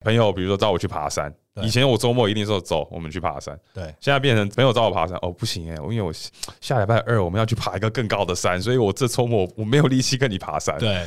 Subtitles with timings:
[0.00, 3.58] 朋友，比如说找我去爬山，以前我周末一定说走，我们去爬山。
[3.74, 6.12] 对，现在变成朋友找我爬山，哦，不行哎、我因为我
[6.60, 11.06] 下礼拜二我们要去爬一个更高的山，所以我这周末我没有力气跟你爬山，对，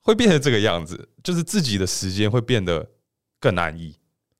[0.00, 2.86] 会变成这个样子，就是自己的时间会变得
[3.38, 3.94] 更安逸，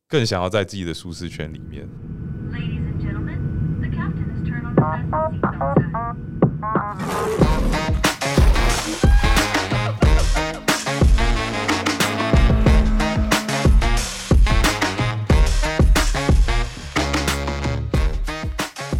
[0.08, 1.86] 更想要在自己的舒适圈里面。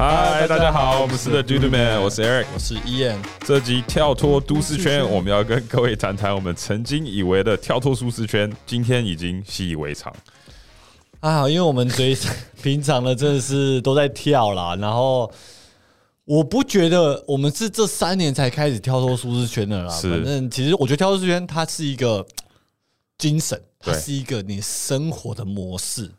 [0.01, 2.47] 嗨，大家好，我们是 The Dude Man，我是 Eric。
[2.55, 10.11] 我是 Ian，这集跳脱都市圈， 我们要跟各位谈谈我们曾经以为的跳脱舒适圈，今天已经习以为常。
[11.21, 12.17] 啊，因为我们最
[12.63, 15.31] 平常的真的是都在跳啦， 然后
[16.25, 19.95] 我不觉得我们是这三年才开始跳脱舒适圈的啦。
[19.95, 22.27] 是反正其实我觉得跳脱舒适圈它是一个
[23.19, 26.11] 精神，它对是一个你生活的模式。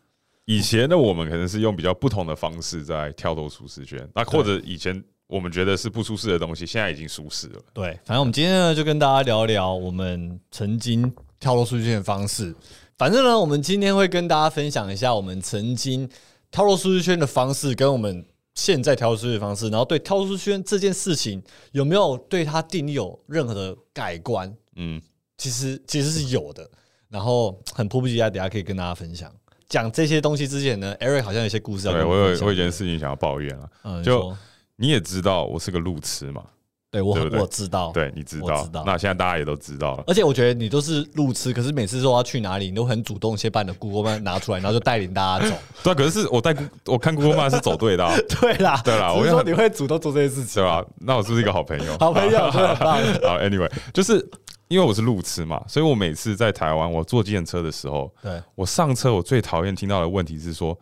[0.51, 7.61] 以前的我们可能是用比较不同的方式在跳脱舒适圈，那或者以前我们觉得是不舒适的东西，现在已经舒适了。
[7.73, 12.53] 对，反正我们今天呢就跟大家聊聊我们曾经跳脱舒适圈的方式。
[12.97, 16.05] 反正呢，我们今天会跟大家分享一下我们曾经
[16.51, 24.53] 跳脱舒适圈的方式，跟我们现在跳脱舒适圈的方式，然后对跳脱舒适圈这件事情有没有对它定义有任何的改观？
[24.75, 25.01] 嗯，
[25.37, 26.69] 其实其实是有的。
[27.07, 29.29] 然后很迫不及待，等下可以跟大家分享。
[29.71, 34.35] 讲这些东西之前呢，Eric 好像有些故事要对跟们分享我有我有一件事情想要抱怨啊，嗯，就
[34.75, 36.43] 你也知道我是个路痴嘛，
[36.91, 40.03] 对我我知道，对，你知道知道，那现在大家也都知道了。
[40.07, 45.55] 而且我觉得你都是路痴，可是每次说要去哪里，你都很主动，先把你的 Google Map 拿出来，然后就带领大家走。
[45.83, 46.53] 对啊，可是我带
[46.85, 50.83] 我看 Google Map 是走对的、啊， 对啦，对啦我说你会主动做这些事情，对吧？
[50.97, 51.97] 那我是不是一个好朋友？
[51.97, 53.01] 好朋友，很棒。
[53.23, 54.29] 好，Anyway，就是
[54.71, 60.77] 因为我是路痴嘛，所以我每次在台湾我坐计程车的时候，对，我上车我最讨厌听到的问题是说：“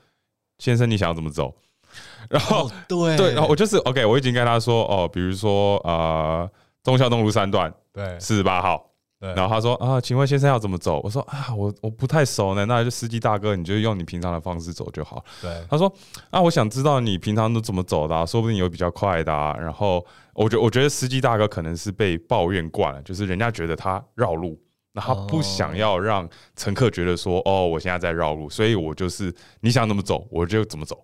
[0.59, 1.51] 先生，你想要怎么走？”
[2.29, 6.47] 然后、哦，对对，然后我就是 OK，我已经跟他说哦，比如说呃，
[6.83, 8.88] 忠孝东路三段对四十八号。
[9.19, 11.01] 对然后他说啊，请问先生要怎么走？
[11.03, 15.23] 我说啊，我我不太熟呢，那就司机大哥，你就用你平常的方式走就好。
[15.41, 15.93] 对他说
[16.29, 19.53] 啊，我想知道你平常都怎么走的、啊，说不定有比较快的、啊。
[19.59, 24.57] 然后我觉我觉得司机大哥可能是被抱怨惯了，就是人家觉得他绕路，
[24.93, 30.97] 那他不想要让乘客觉得说哦，我现在在绕路，所以我就是你想怎么走我就怎么走。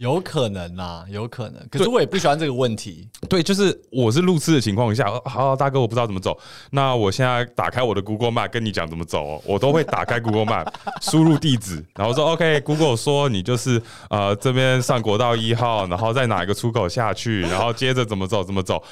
[0.00, 1.62] 有可能啦，有可能。
[1.70, 3.06] 可是我也不喜欢这个问题。
[3.28, 6.34] 对，就是我是路痴的情况下，好好，大哥，我不知道怎么走。
[6.70, 10.72] 那我现在打开我的 Google Map 跟你讲怎么走哦，我都会打开 Google Map，
[11.04, 18.82] 输入地址，然后说 OK，Google 说你就是呃这边上国道一号，然后在哪一个出口下去，然后接着怎么走怎么走。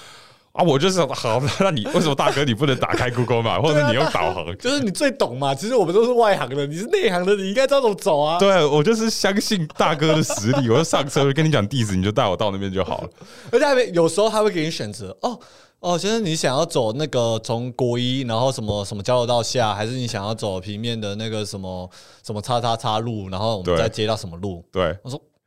[0.58, 4.58] 啊，我就是好， 那你为什么大哥你不能打开 Google Map，或者你用导航？
[4.58, 8.41] 就是你最懂嘛，其实我们都是外行的，你是内行的，你应该知道怎么走啊。
[8.41, 13.08] 对我就是相信大哥的实力，我就上车跟你讲地址，你就带我到那边就好了。
[13.52, 15.38] 而且还没有时候他会给你选择哦
[15.78, 21.88] 哦，先生，你想要走那个从国一，然后什么什么交流道下，还是你想要走平面的那个什么
[22.26, 24.64] 什么叉叉叉路，然后我们再接到什么路？
[24.72, 25.38] 对，我说我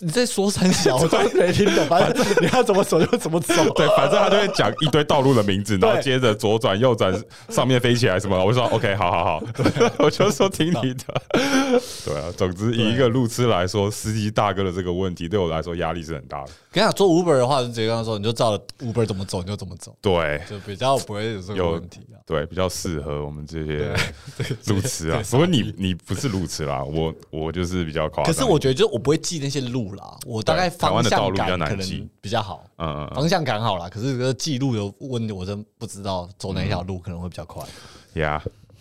[0.00, 3.54] 你在说三小， 我都没听懂，反正你要怎么走就怎么走。
[3.76, 7.14] 对，反正他就会讲一堆道路的名字，然后接着左转、右转，
[7.50, 9.42] 上面飞起来什么，我就说 OK，好好好，
[10.00, 11.22] 我就说听你的。
[12.04, 16.50] 对啊，总之以一个路痴来说，司机大哥的这个问题对我来说压力是很大的。
[16.72, 22.15] 跟你讲做 Uber 的话，就直接跟他说，你就照着 Uber 怎么走你就怎么走，对就比较不会有这个问题啊。
[22.26, 23.94] 对，比较适合我们这些
[24.36, 25.30] 对 路痴啊对。
[25.30, 28.34] 不过你你不是路痴啦，我我就是比较夸张。
[28.34, 32.64] 可是我觉得，就我不会记那些路啦，我大概方向感可能比较好。
[32.78, 37.64] 嗯嗯嗯方向感好啦，可是这个记录的问题，我真不知道走哪一条路可能会比较快。
[38.14, 38.42] 呀，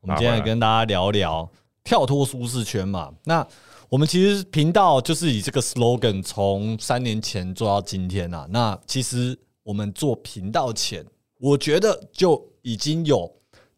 [0.00, 1.50] 我们今天来跟大家聊聊
[1.82, 3.10] 跳脱舒适圈嘛。
[3.24, 3.44] 那
[3.88, 8.46] 我们其实频道就是以这个 slogan 从三年前做到今天啊。
[8.48, 11.04] 那其实我们做频道前，
[11.42, 13.28] 我觉得就已经有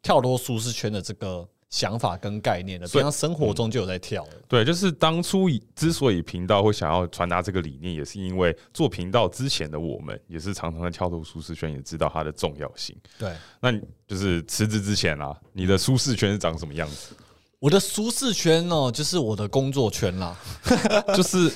[0.02, 4.32] 跳脱舒适圈的这个想法跟概念了，所以平常生活中就有在跳了。
[4.46, 12.94] 对，就是当初之所以频道会想要传达这个理念，也是因为做频道之前的我们，也是常常在跳脱舒适圈，也知道它的重要性。
[13.18, 17.16] 对，那你就是辞职之前啊，你的舒适圈是长什么样子？
[17.64, 20.36] 我的舒适圈哦，就是我的工作圈啦。
[21.16, 21.50] 就是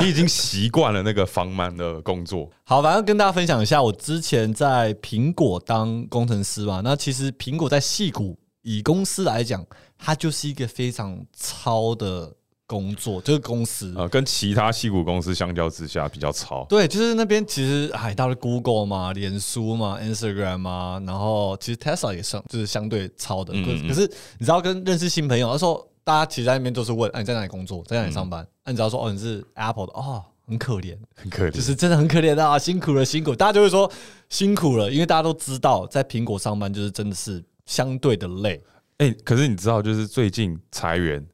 [0.00, 6.80] 你已经习惯了那个防蛮的工作， 好，反正跟大家分享一下，我之前在苹果当工程师嘛。
[6.82, 9.64] 那其实苹果在戏谷以公司来讲，
[9.96, 12.34] 它就是一个非常超的
[12.72, 13.92] 工作，就是公司。
[13.94, 16.64] 呃，跟其他戏股公司相较之下比较超。
[16.70, 23.52] 对，就是那边其实还到了 Google 嘛、脸书嘛、Instagram 嘛，然后其实 Tesla 也上就是相对超的。
[23.52, 28.46] 嗯嗯可可是你知道跟认识新朋友，那时候大家其实在那边都是问，哎、你在哪里工作，在哪里上班？
[28.64, 33.90] 那、你只要说哦你是 Apple 的，哦很可怜，很可怜，就是真的很可怜的啊，辛苦了辛苦，大家就会说
[34.30, 38.62] 辛苦了，因为大家都知道在苹果上班就是真的是相对的累。
[38.98, 41.24] 哎、可是你知道，就是最近裁员，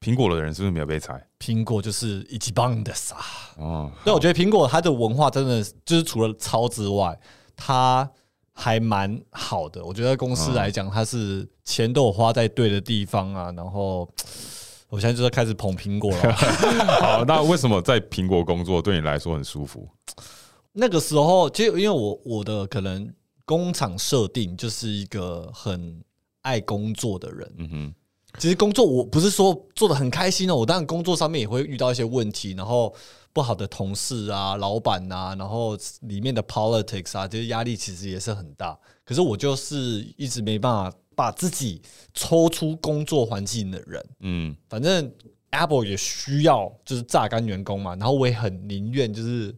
[0.00, 1.26] 苹果的人是不是没有被裁？
[1.38, 3.16] 苹果就是一级棒的撒。
[3.56, 7.18] 哦，对，我觉得苹果它的文化真的就是除了超之外，
[7.56, 8.08] 它
[8.52, 9.84] 还蛮好的。
[9.84, 13.52] 我觉得公司来讲，它是钱都有花在对的地方啊。
[13.56, 14.08] 然后
[14.88, 16.32] 我现在就在开始捧苹果了。
[17.02, 19.88] 好，那为什么在苹果工作对你来说很舒服？
[20.72, 23.12] 那个时候，就因为我我的可能
[23.44, 26.02] 工厂设定就是一个很
[26.42, 27.94] 爱工作的人，嗯哼，
[28.36, 32.94] 其实工作我不是说做的很开心哦，我当然工作上面也会遇到一些问题，然后
[33.32, 38.78] 不好的同事啊、老板啊，然后里面的 politics 啊，这些压力其实也是很大。
[39.04, 41.80] 可是我就是一直没办法把自己
[42.12, 45.10] 抽出工作环境的人，嗯，反正
[45.50, 49.52] Apple 也需要就是榨干员工嘛，然后我也很宁愿就是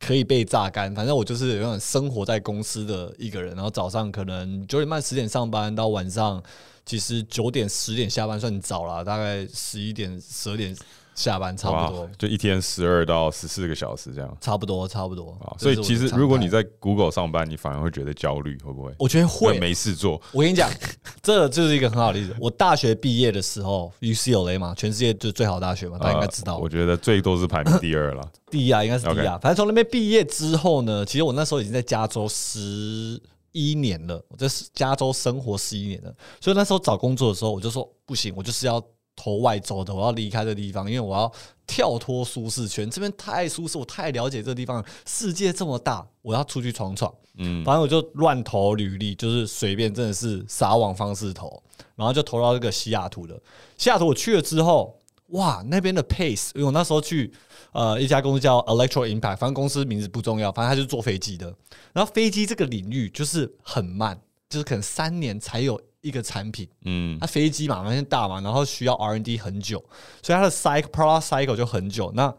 [0.00, 6.42] 可以被榨干，反正我就是有种生活在公司的一个人，然后早上可能九点半十点上班，到晚上
[6.88, 10.74] 其实九点十点下班算早了，大概十一点十二点
[11.14, 15.52] 下班差不多，就一天十二到十四个小时这样差不多差不多啊。。
[15.58, 18.90] 所以其实如果你在 Google 上班，你反而会觉得焦虑，会不会？
[18.98, 20.18] 我觉得会，没事做。
[20.32, 20.70] 我跟你讲，
[21.20, 22.34] 这就是一个很好的例子。
[22.40, 26.54] 我大学毕业的时候，UCLA 嘛，全世界就最好的大学嘛，大家应该知道。
[26.54, 28.22] 呃我觉得最多是排名第二了。
[28.50, 29.38] 第一啊，应该是第一啊。
[29.42, 33.20] 反正从那边毕业之后呢，其实我那时候已经在加州十
[33.52, 36.14] 一年了，我在加州生活十一年了。
[36.40, 38.82] 所以那时候找工作的时候，我就说不行，我就是要
[39.16, 41.32] 投外州的，我要离开这地方，因为我要
[41.66, 42.88] 跳脱舒适圈。
[42.88, 47.12] 这边太舒适，我太了解这地方了，世界这么大，我要出去闯闯。
[47.40, 51.62] 嗯，反正我就乱投履历，就是随便，真的是撒网方式投，
[51.94, 53.40] 然后就投到这个西雅图的。
[53.76, 54.97] 西雅图我去了之后，
[55.28, 57.30] 哇，那边的 pace，因为我那时候去
[57.72, 61.54] 呃一家公司叫 Electro Impact，反正公司名字不重要，反正它就是做飞机的。
[61.92, 66.66] 然后飞机这个领域就是很慢，就是可能三年才有一个产品。
[66.84, 69.78] 嗯它飞机嘛，反正大嘛，然后需要 R&D 很久，
[70.22, 72.10] 所以它的 cycle product cycle 就很久。
[72.14, 72.34] 那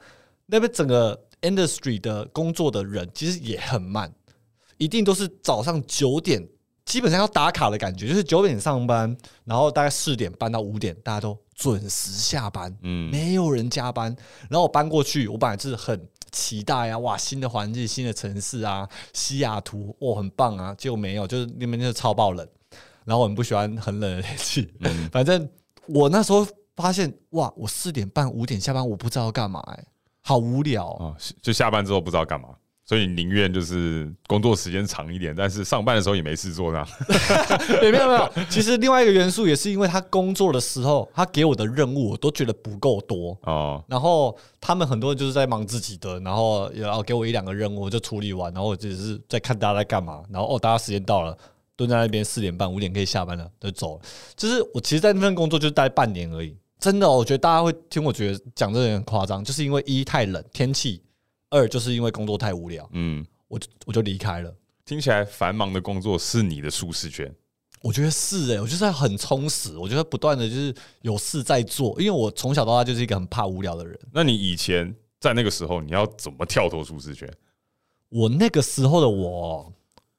[0.48, 4.12] 那边整个 industry 的工作的人其实也很慢，
[4.78, 6.44] 一定都是早上九点，
[6.90, 9.16] 基本上要打卡的感觉，就是九点上班，
[9.46, 14.14] 然后大概四点半到五点，大家都准时下班，嗯没有人加班。
[14.50, 22.48] 然后我搬过去，我本来是很期待啊，哇，新的环境、新的城市啊，西雅图，哇，很棒啊，结果没有，就是那边就是超爆冷。
[23.06, 24.74] 然后我很不喜欢很冷的天气，
[25.14, 25.48] 反正
[25.86, 29.86] 我那时候发现，哇，我四点半五点下班，我不知道要干嘛、哎，
[30.22, 32.50] 好无聊啊、哦，就下班之后不知道干嘛，
[32.90, 36.84] 所以你宁愿就是工作时间长一点，但是上班的时候也没事做呢。
[37.80, 38.28] 对， 没有没有。
[38.50, 43.38] 其实另外一个元素也是因为他工作的时候，他给我的任务我都觉得不够多。
[43.44, 51.38] 哦，然后他们很多人就是在忙自己的，然后也要给我一两个任务，我就处理完，然后我只是在看大家在干嘛，然后哦，大家时间到了，
[51.76, 54.02] 蹲在那边四点半五点可以下班了，就走了。
[54.36, 61.04] 就是我其实，在那份工作就待半年而已，真的哦、我觉得大家会听我觉得讲这个很夸张，就是因为一太冷天气，
[61.50, 64.54] 二就是因为工作太无聊，嗯，我就我就离开了。
[64.86, 67.32] 听起来繁忙的工作是你的舒适圈。
[67.82, 73.98] 我觉得是哎、我就是很充实，我觉得不断的就是有事在做，因为我从小到大就是一个很怕无聊的人。
[74.12, 77.32] 那你以前在那个时候，你要怎么跳脱舒适圈？
[78.10, 79.72] 我那个时候的我，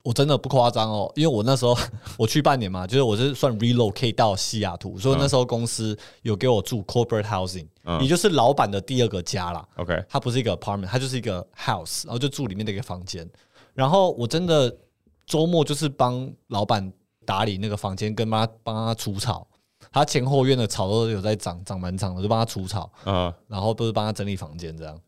[0.03, 1.77] 我真的不夸张哦，因为我那时候
[2.17, 9.67] 我去半年嘛，就是我是算 relocate 到西雅图，所以那时候公司有给我住 corporate housing，、嗯也就是老板的第二个家啦。
[9.77, 13.29] OK，它不是一个 apartment，它就是一个 house，然后就住里面的一个房间。
[13.75, 14.75] 然后我真的
[15.27, 16.93] 周末就是帮老板
[17.25, 19.47] 打理那个房间，跟帮他帮他除草。
[19.93, 24.99] 他前后院的草都有在长，长蛮长的，就帮他除草，嗯，然后都是帮他整理房间这样。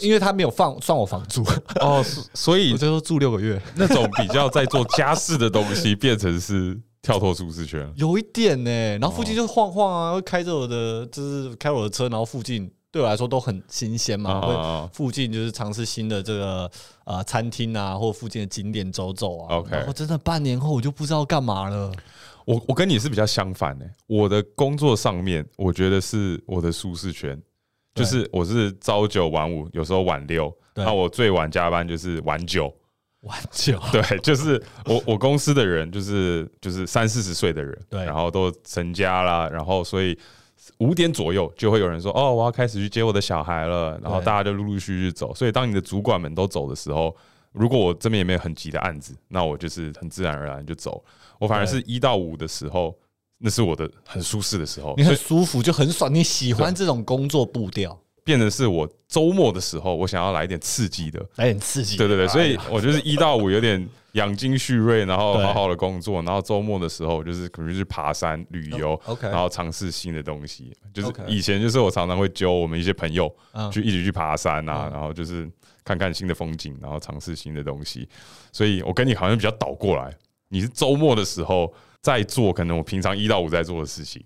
[0.00, 1.44] 因为他没有放算我房租，
[1.80, 7.92] 哦，所所以我最后住六个月，那种比较在做家事的东西，变成是跳脱舒适圈。
[7.96, 16.70] 有一点呢、然后附近就晃晃啊，会开着我的就是开我的车，然后附近对我来说都很新鲜嘛，会啊，附近就是尝试新的这个
[17.04, 19.56] 呃餐厅啊，或附近的景点走走啊。
[19.56, 21.92] OK 我真的半年后我就不知道干嘛了。
[22.44, 27.42] 我我跟你是比较相反的、我的工作上面，我觉得是我的舒适圈，对
[27.94, 32.74] 就是我是朝九晚五，有时候晚六，那我最晚加班就是晚九，
[33.22, 40.18] 晚九，对，就是我我公司的人就是就是三四十岁的人，对然后都成家啦，然后所以
[40.78, 45.34] 五点左右就会有人说：“哦，我要开始去接我的小孩了。”然后大家就陆陆续续走。
[45.34, 47.14] 所以当你的主管们都走的时候，
[47.52, 51.04] 如果我这边也没有很急的案子，那我就是很自然而然就走。
[51.38, 52.96] 我反而是一到五的时候，
[53.42, 61.20] 那是我的很舒适的时候，你很舒服，就很爽，你喜欢这种工作步调，变成是我周末的时候，我想要来一点刺激的。
[61.36, 61.96] 来点刺激。
[61.96, 70.72] 对对对，所以我就是一到五有点养精蓄锐，然后 好好的工作，然后周末的时候就是可能去爬山、旅游哦 OK 然后尝试新的东西。
[70.94, 75.50] 就是以前就是我常常会揪我们一些朋友嗯去一起去爬山啊，嗯然后就是
[75.84, 78.08] 看看新的风景，然后尝试新的东西。
[78.52, 80.14] 所以我跟你好像比较倒过来，
[80.48, 81.72] 你是周末的时候
[82.02, 84.22] 在做可能我平常一到五在做的事情。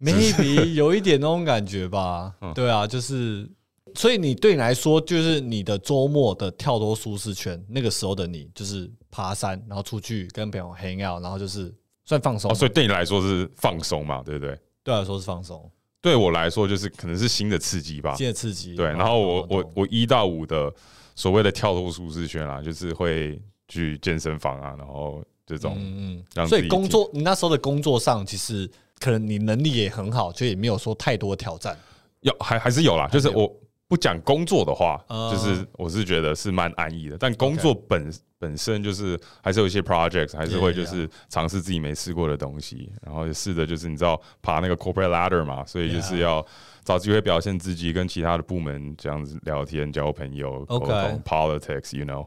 [0.00, 2.34] maybe 有一点那种感觉吧。
[2.40, 3.48] 嗯对啊，就是，
[3.94, 11.72] 所以你对你来说，就是你的周末的跳脱舒适圈，那个时候的你，就是爬山，然后出去跟朋友 hang out，然后就是
[12.04, 14.58] 算放松哦，所以对你来说是放松嘛，对不对？
[14.82, 18.16] 对我来说是放松，对我来说就是可能是新的刺激吧。
[18.16, 18.74] 新的刺激。
[18.74, 20.72] 对，哦然后我我我一到五的
[21.14, 25.24] 所谓的跳脱舒适圈啊，就是会去健身房啊，然后
[25.58, 31.76] 这种嗯嗯，所以工作你那时候的工作上，其实可能你能力也很好，就也没有说太多挑战。
[32.20, 33.52] 要还还是有啦，就是我
[33.88, 46.44] 不讲工作的话，哦就是我是觉得是蛮安逸的，但工作本本身就是还是有一些 projects，还是会就是尝试自己没试过的东西，然后试着就是你知道爬那个 corporate ladder 嘛，所以就是要
[46.84, 52.26] 找机会表现自己，跟其他的部门这样子聊天、交朋友、沟通 politics，you know。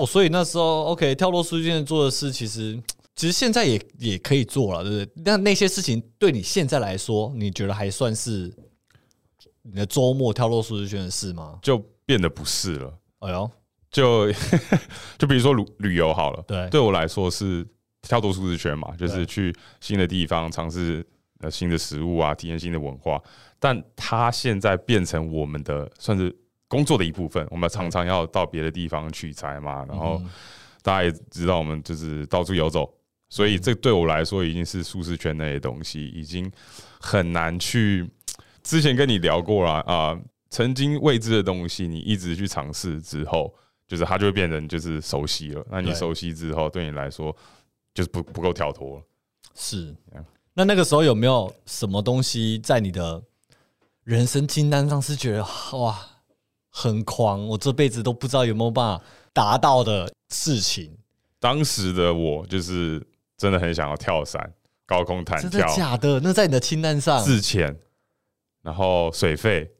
[0.00, 2.80] 哦，所以那时候 OK 跳落舒适圈做的事，其实
[3.14, 5.22] 其实现在也也可以做了，对不对？
[5.24, 8.50] 那那些事情对你现在来说，你觉得还算是
[9.62, 11.58] 你的周末跳落舒适圈的事吗？
[11.60, 12.94] 就变得不是了。
[13.18, 13.50] 哎呦，
[13.90, 14.32] 就
[15.18, 17.66] 就比如说旅旅游好了，对对我来说是
[18.00, 21.06] 跳脱舒适圈嘛，就是去新的地方尝试
[21.40, 23.22] 呃新的食物啊，体验新的文化。
[23.58, 26.34] 但它现在变成我们的算是
[26.70, 30.30] 工作的一部分，我们常常要到别的地方取材嘛，然后嗯
[30.82, 32.88] 大家也知道我们就是到处游走，
[33.28, 36.50] 所以这对我来说已经是舒适圈内的东西，已经
[37.00, 38.08] 很难去。
[38.62, 40.16] 之前跟你聊过了啊、
[40.48, 43.52] 曾经未知的东西，你一直去尝试之后，
[43.88, 45.66] 就是它就会变成就是熟悉了。
[45.70, 47.34] 那你熟悉之后，对你来说
[47.92, 49.02] 就是不不够跳脱了。
[49.54, 49.94] 是。
[50.54, 53.22] 那那个时候有没有什么东西在你的
[54.04, 55.42] 人生清单上是觉得
[55.78, 55.98] 哇
[56.70, 60.96] 很狂，我这辈子都不知道有没有办法达到的事情？
[61.38, 63.04] 当时的我就是
[63.36, 64.52] 真的很想要跳伞、
[64.86, 66.20] 高空弹真的跳、假的？
[66.20, 67.22] 那在你的清单上？
[67.24, 67.76] 自潜，
[68.62, 69.70] 然后水费、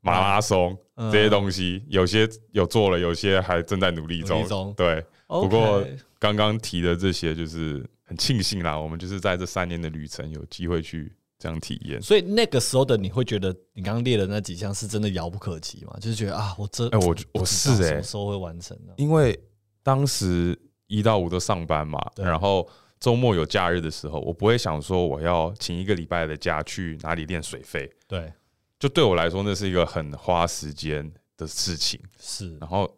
[0.00, 4.42] 马拉松嗯这些东西，有些有做了，有些还正在努力中。
[4.42, 5.86] 力中对，不过
[6.18, 12.00] 刚刚提的这些，就是很庆幸啦，我们就是在这三年的旅程有机会去这样体验。
[12.02, 15.96] 所以那个时候的你会觉得，你刚刚列的那几项是真的遥不可及吗？
[16.00, 18.92] 就是觉得啊，我真哎我我是哎什么时候会完成呢？
[18.96, 19.38] 因为
[19.82, 22.68] 当时一到五都上班嘛，然后
[22.98, 28.32] 周末有假日的时候，我不会想说我要请一个礼拜的假去哪里练水费，对，
[28.78, 32.00] 就对我来说，那是一个很花时间的事情。
[32.18, 32.58] 是。
[32.58, 32.92] 然后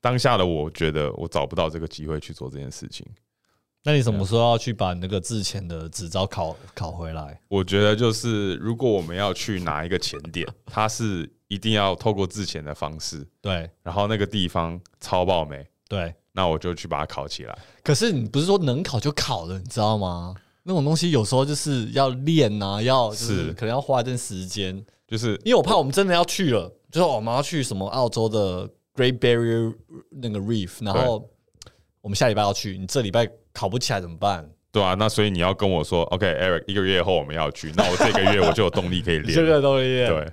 [0.00, 3.06] 当下的我觉得我找不到这个机会去做这件事情。
[3.86, 7.40] 那你什么时候要去把那个之前的执照考考回来？
[7.46, 16.12] 我觉得就是，如果我们要去拿一个前点，它是一定要透过自前的方式，对然后那个地方超爆美，对。
[16.32, 17.56] 那我就去把它考起来。
[17.84, 20.34] 可是你不是说能考就考了，你知道吗？
[20.64, 29.72] 那种东西有时候就是要练啊，要就是是可能要花一段时间，就是因为我怕我们真的要去了，就是我们要去什么澳洲的 Great Barrier
[30.10, 31.30] 那个 Reef，然后
[32.06, 34.48] 我们下礼拜要去，你这礼拜考不起来怎么办？
[34.70, 39.34] 对啊，那所以你要跟我说，OK，Eric，、一个月后我们要去，那我这个月我就有动力可以练。
[39.34, 40.32] 这个动力对，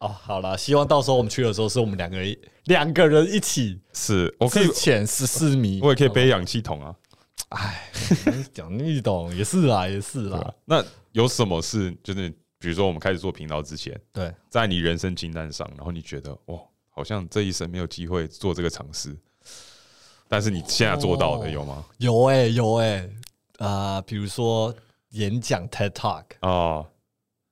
[0.00, 6.92] 哦，好了，希望到时候我们去的时候是我们两个人两个人一起是我可以，潜十四米，我也可以背氧气筒啊，
[7.50, 7.88] 哎，
[8.26, 10.52] 你讲你懂也是啊，也是啊，？
[10.64, 16.58] 那有什么事就是比如说我们开始做频道之前，对，在你人生清单上，然后你觉得哇，
[16.90, 19.16] 好像这一生没有机会做这个尝试，
[20.32, 21.84] 但是你现在做到的哦有吗？
[21.98, 23.06] 有哎、有哎、
[23.58, 24.74] 啊、比如说
[25.10, 26.86] 演讲 TED Talk，哦，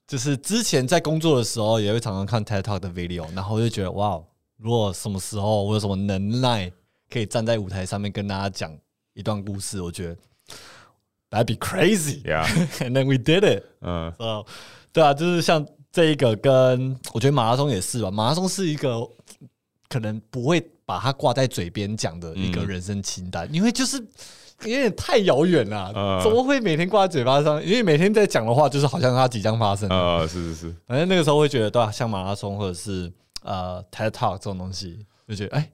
[0.06, 4.18] 就是之前在工作的时候也会常常看 TED Talk 的 video，然后就觉得哇，
[4.56, 6.72] 如果什么时候我有什么能耐
[7.10, 8.74] 可以站在舞台上面跟大家讲
[9.12, 10.16] 一段故事，我觉得
[11.28, 12.22] that'd be crazy。
[12.24, 13.62] Yeah，And then we did it。
[13.82, 14.46] 嗯，哦，
[14.90, 19.06] 对啊，就是像这一个跟我觉得马拉松也是吧，马拉松是一个
[19.86, 23.96] 可能不会把它挂在嘴边讲的一个嗯人生清单，因为就是
[24.62, 27.64] 有点太遥远了，嗯怎么会每天挂在嘴巴上？
[27.64, 29.88] 因为每天在讲的话，就是好像它即将发生。
[29.88, 33.08] 呃，是是是，反正那个时候会觉得，对啊，像马拉松或者是
[33.44, 35.70] 呃 TED Talk 这种东西，就觉得哎、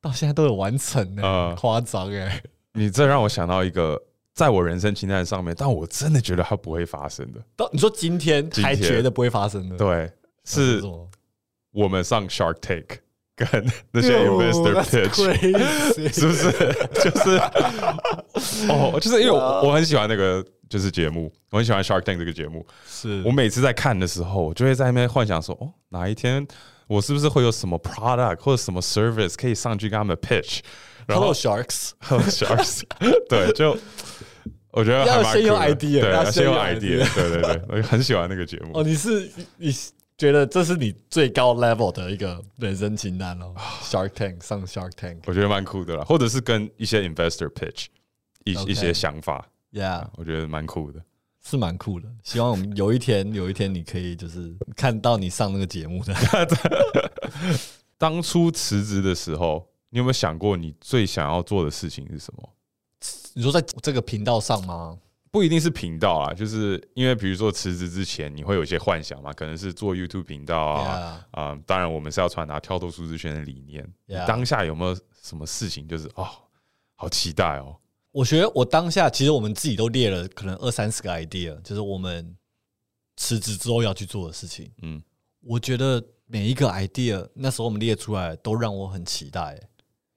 [0.00, 2.42] 到现在都有完成呢，嗯夸张哎。
[2.72, 4.00] 你这让我想到一个，
[4.32, 7.40] 在我人生清单上面，但我真的觉得它不会发生的。
[7.54, 10.10] 到你说今天还觉得不会发生的，对，
[10.46, 10.82] 是
[11.70, 13.00] 我们上 Shark Take
[13.36, 16.12] 跟 那些 investor pitch。
[16.12, 16.50] 是不是？
[17.02, 17.38] 就是
[18.70, 19.38] 哦，就是因为我
[19.68, 22.66] 我很喜欢那个就是节目，我很喜欢 Shark Tank 这个节目。
[22.86, 26.46] 是我每次在看的时候，我就会在那边幻想说，哦，哪一天
[26.86, 30.60] 我是不是会有什么 product 或者什么 service 可以上去跟他们 pitch，
[31.06, 32.82] 然后 Hello Sharks，Hello Sharks，
[33.28, 33.76] 对，就
[34.72, 38.82] 我觉得要先有 idea，对，要先有 idea idea，对对对，我很喜欢那个节目哦，。
[38.82, 39.72] 你是你
[40.16, 43.52] 觉得这是你最高 level 的一个人生清单哦
[43.82, 47.86] ？Shark Tank 上 Shark Tank，我觉得蛮酷的啦，或者是跟一些 investor pitch
[48.44, 51.02] 一一些想法，Yeah，我觉得蛮酷的。
[51.42, 52.08] 是蛮酷的。
[52.22, 56.14] 希望我们有一天，有一天你可以就是看到你上那个节目的。
[57.98, 62.48] 当初辞职的时候，你有没有想过你最想要做的事情是什么？
[63.34, 64.96] 你说在这个频道上吗？
[65.34, 73.84] 不一定是频道啊，就是因为比如说辞职之前，你会有一些幻想嘛，可能是做 YouTube 频道啊，啊、当然我们是要传达跳脱舒适圈的理念。
[74.06, 76.24] 你当下有没有什么事情就是哦，
[76.94, 77.76] 好期待哦？
[78.12, 82.36] 我觉得我当下其实我们自己都列了可能二三十个 idea，就是我们
[83.16, 84.70] 辞职之后要去做的事情。
[84.82, 85.02] 嗯，
[85.40, 89.60] 我觉得每一个 idea 那时候我们列出来都让我很期待，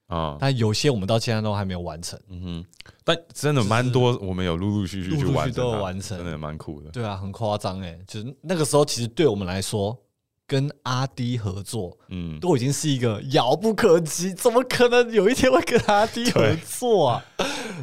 [0.08, 2.20] 啊、但有些我们到现在都还没有完成。
[2.30, 2.66] 嗯哼，
[3.04, 6.18] 但真的蛮多，我们有陆陆续续去陆陆续都有完成。
[6.18, 6.90] 真的蛮酷的。
[6.92, 9.98] 对啊，很夸张哎，就是那个时候其实对我们来说，
[10.46, 17.26] 跟阿迪合作嗯，都已经是一个遥不可及，怎么可能有一天会跟阿迪合作啊？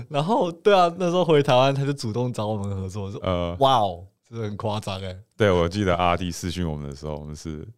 [0.09, 7.69] 然后对啊，那时候回台湾他就主动找我们合作，说呃，哇哦，真的很夸张哎，对我记得阿迪私讯我们的时候，我们是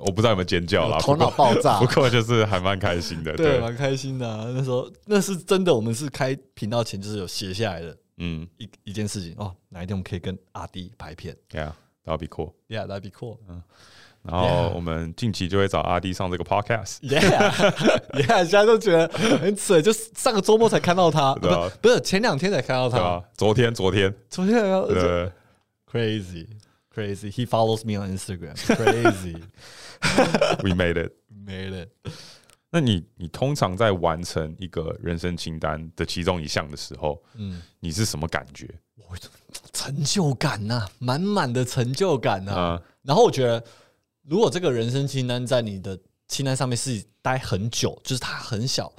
[0.00, 1.78] 我不知道有没有尖叫啦，头脑爆炸。
[1.84, 3.32] 不过就是还蛮开心的。
[3.36, 8.46] 对，蛮开心的啊、那时候那是真的，我们是开频道前就是有写下来的嗯。
[8.58, 12.52] 一一件事情哦，哪一天我们可以跟阿 D 拍片，Yeah，that'll be cool。
[12.68, 13.62] ，Yeah that'd be cool 嗯。
[14.22, 16.98] 然后我们近期就会找阿 D 上这个 podcast。
[17.00, 21.48] Yeah，Yeah， 现在都觉得很扯，就是上个周末才看到他， 不
[21.80, 25.32] 不是前两天才看到他，昨天昨天，昨天呃
[25.90, 26.46] ，crazy
[26.94, 27.30] crazy。
[27.30, 28.54] He follows me on Instagram.
[28.76, 29.36] Crazy,
[30.62, 31.12] We made it。
[31.32, 31.90] made it.
[32.72, 38.68] 那你你通常在完成一个人生清单的其中一项的时候，嗯，你是什么感觉？
[39.08, 39.16] 我
[39.72, 43.64] 成就感呐、满满的成就感呐、啊，然后我觉得，
[44.22, 45.98] 如果这个人生清单在你的
[46.28, 48.92] 清单上面是待很久，就是它很小，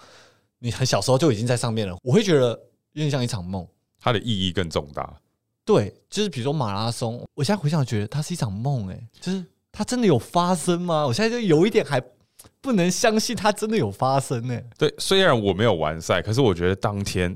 [0.60, 2.50] 你很小时候就已经在上面了，我会觉得
[2.92, 3.66] 有点像一场梦。
[3.98, 5.18] 它的意义更重大。
[5.64, 11.06] 对，就是比如说马拉松，我现在回想觉得它是一场梦，哎，就是它真的有发生吗？
[11.06, 12.02] 我现在就有一点还
[12.60, 17.36] 不能相信它真的有发生呢，对，虽然我没有完赛，可是我觉得当天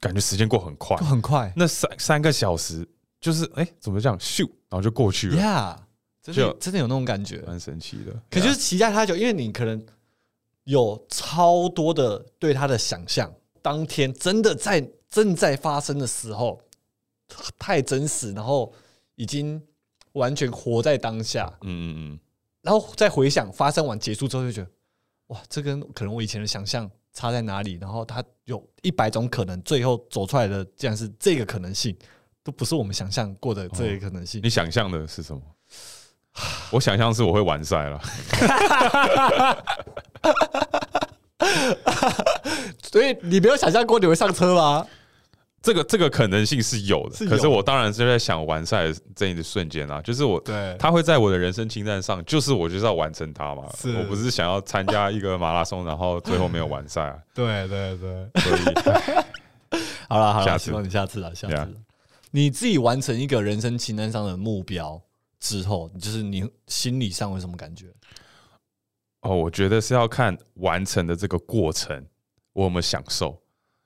[0.00, 2.86] 感觉时间过很快就，很快那三三个小时
[3.20, 5.76] 就是哎、怎么这样咻，然后就过去了，，Yeah，
[6.22, 7.42] 真的就真的有那种感觉。
[7.46, 8.12] 蛮神奇的。
[8.30, 9.84] 可就是期待太久，因为你可能
[10.64, 16.60] 有超多的对它的想象，当天真的在正在发生的时候，
[17.58, 18.72] 太真实，然后
[19.14, 19.62] 已经
[20.12, 22.20] 完全活在当下，嗯嗯嗯
[22.62, 24.70] 然后再回想发生完结束之后，就觉得
[25.28, 27.78] 哇，这跟可能我以前的想象差在哪里？
[27.80, 31.96] 然后它有一百种可能，最后走出来的竟然是这个可能性，
[32.42, 34.44] 都不是我们想象过的这个可能性嗯，。
[34.44, 35.40] 你想象的是什么？
[36.70, 38.00] 我想象是我会完赛了，
[42.82, 44.86] 所以你没有想象过你会上车吗？
[45.60, 47.16] 这个这个可能性是有的。
[47.16, 53.64] 是有可是我当然是在想完赛的这一瞬间啊，就是我对他会在我的人生清单上，就是我就是要完成它嘛。
[53.76, 57.18] 是我不是想要参加一个马拉松，然后最后没有完赛啊。
[57.34, 58.30] 对对对。
[58.42, 58.60] 所以
[60.08, 61.68] 好了好了，希望你下次了，下次 Yeah。
[62.30, 65.02] 你自己完成一个人生清单上的目标
[65.40, 67.86] 之后，就是你心理上有什么感觉？
[69.22, 72.06] 哦，我觉得是要看完成的这个过程，
[72.52, 73.36] 我有没有享受。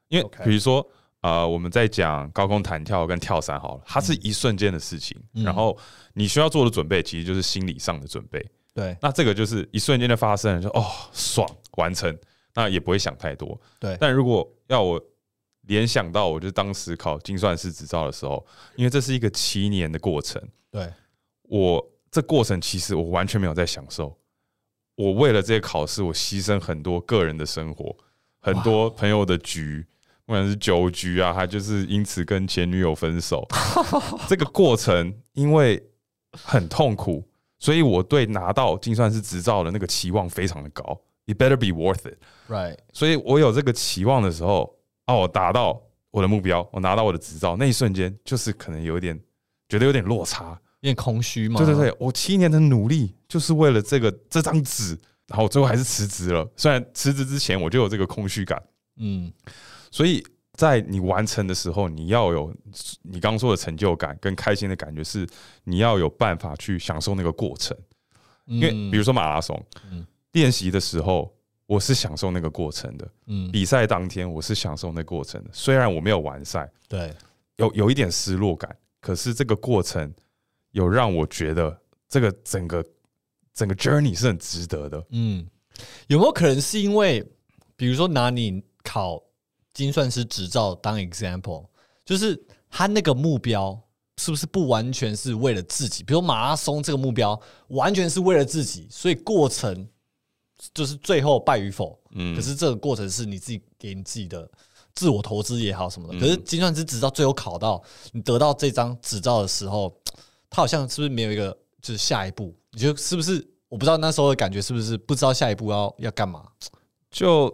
[0.08, 0.86] 因为比如说，
[1.22, 5.76] 呃，我们在讲高空弹跳跟跳伞好了，它是一瞬间的事情，嗯然后
[6.14, 8.44] 你需要做的准备其实就是心理上的准备。
[8.74, 12.16] 对那这个就是一瞬间的发生，就哦爽完成，
[12.54, 13.60] 那也不会想太多。
[13.78, 15.00] 对但如果要我
[15.62, 20.92] 联想到，我就当时考精算师执照的时候，因为这是一个七年的过程，对，
[21.42, 24.18] 我这过程其实我完全没有在享受。
[24.96, 27.96] 我为了这些考试，我牺牲很多个人的生活，
[28.40, 29.86] 很多朋友的局，
[30.32, 33.46] 不管是酒局啊，还就是因此跟前女友分手，
[34.26, 35.78] 这个过程因为
[36.32, 37.22] 很痛苦，
[37.58, 42.16] 所以我对拿到精算师执照的那个期望非常的高，It better be worth it。
[42.48, 45.78] ，right，所以我有这个期望的时候，啊，我达到
[46.10, 49.20] 我的目标，我拿到我的执照，那一瞬间就是可能有一点
[49.68, 50.58] 觉得有点落差。
[50.80, 51.58] 有点空虚嘛。
[51.58, 56.50] 对对对，我七年的努力就是为了这个这张纸，然后最后还是辞职了。
[56.56, 58.62] 虽然辞职之前我就有这个空虚感，
[58.96, 59.30] 嗯，
[59.92, 60.24] 所以
[60.54, 62.52] 在你完成的时候，你要有
[63.02, 65.24] 你刚刚说的成就感跟开心的感觉，是
[65.62, 67.76] 你要有办法去享受那个过程。
[68.46, 71.32] 因因为比如说马拉松嗯，练习的时候，
[71.66, 75.50] 我是享受那个过程的；嗯，比赛当天，我是享受那个过程的。
[75.52, 77.14] 虽然我没有完赛，对，
[77.56, 80.12] 有有一点失落感，可是这个过程
[80.72, 82.84] 有让我觉得这个整个
[83.54, 85.06] 整个 journey 是很值得的。
[85.10, 85.46] 嗯，
[86.08, 87.24] 有没有可能是因为，
[87.76, 89.22] 比如说拿你考
[89.74, 91.66] 精算师执照当 example，
[92.04, 93.78] 就是他那个目标
[94.18, 96.02] 是不是不完全是为了自己？
[96.02, 99.88] 比如马拉松这个目标完全是为了自己，所以过程
[100.74, 101.98] 就是最后败与否。
[102.14, 104.50] 嗯可是这个过程是你自己给你自己的
[104.94, 106.14] 自我投资也好什么的。
[106.14, 107.82] 嗯可是精算师执照最后考到
[108.12, 109.92] 你得到这张执照的时候，
[110.50, 112.54] 他好像是不是没有一个就是下一步？
[112.72, 113.48] 你觉得是不是？
[113.68, 116.44] 我不知道那时候的感觉是不是不知道下一步要要干嘛？
[117.10, 117.48] 就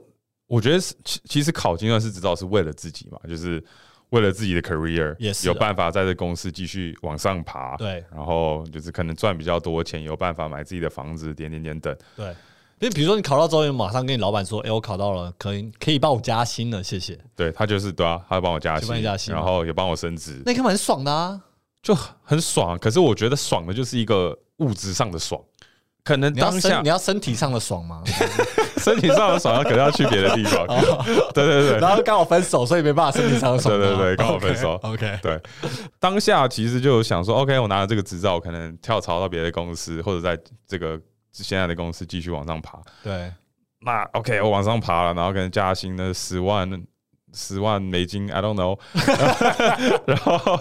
[0.48, 3.62] 我觉得是其其实考精算师执照是为了自己嘛，就是
[4.08, 7.76] 为了自己的 career，也是啊有办法在这公司继续往上爬。
[7.76, 11.94] 对然后就是可能赚比较多钱，有办法买自己的房子，点点点等。
[12.16, 12.26] 对，
[12.80, 17.18] 因为比如说你考到之后，你马上跟你老板说：“哎、我考到了，可以可以帮我加薪了，谢谢。
[17.36, 21.38] 对他就是对啊，他帮我加薪，加薪然后也帮我升职”，那根本很爽的啊！
[21.82, 22.78] 就很爽。
[22.78, 25.40] 可是我觉得爽的就是一个物质上的爽，
[26.08, 28.02] 可能当下身你要身体上的爽吗？
[28.80, 30.66] 身体上的爽要，可能要去别的地方。
[31.34, 33.78] 对对对然后刚好分手，所以没办法身体上的爽。
[33.78, 35.38] 对对对刚好分手 OK，对，
[36.00, 40.98] 当下其实就想说，OK，我拿了这个执照，我可能跳槽到别的公司，或者在这个
[41.30, 42.80] 现在的公司继续往上爬。
[43.02, 43.30] 对
[43.80, 46.82] 那 OK，我往上爬了，然后可能加薪的十万
[47.34, 48.78] 十万美金，I don't know，
[50.06, 50.58] 然后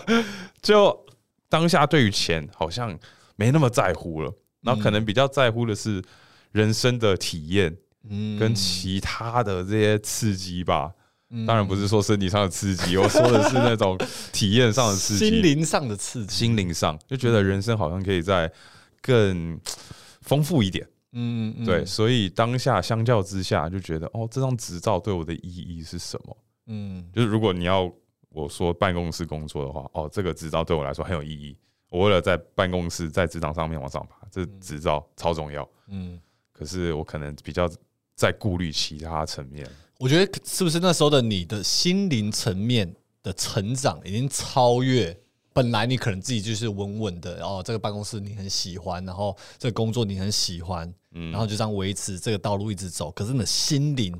[0.61, 1.05] 就
[1.47, 2.99] 当下对于钱好像
[3.37, 4.33] 没那么在乎了，
[4.67, 6.03] 然后可能比较在乎的是
[6.51, 7.75] 人生的体验
[8.09, 10.91] 嗯跟其他的这些刺激吧。
[11.29, 13.97] 嗯当然不是说身体上的刺激，我说的是那种
[14.31, 16.33] 体验上的刺激，心灵上的刺激。
[16.33, 18.49] 心灵上就觉得人生好像可以再
[19.01, 19.59] 更
[20.21, 20.87] 丰富一点。
[21.11, 26.37] 嗯，嗯对，，所以当下相较之下，就觉得哦，这张执照对我的意义是什么？
[26.67, 27.91] 嗯就是如果你要
[28.29, 31.57] 我说办公室工作的话，哦，这个执照对我来说很有意义。
[31.89, 35.67] 我为了在办公室在职场上面往上爬，这执照超重要。
[35.87, 36.19] 嗯，
[36.51, 37.69] 可是我可能比较
[38.15, 39.67] 在顾虑其他层面。
[39.99, 45.17] 我觉得是不是那时候的你的心灵层面的成长已经超越
[45.53, 53.09] 本来你可能自己就是稳稳的，然哦，这个办公室你很喜欢，然后这个工作你很喜欢，嗯然后就这样维持这个道路一直走。
[53.09, 54.13] 可是你的心灵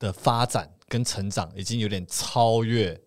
[0.00, 3.00] 的发展跟成长已经有点超越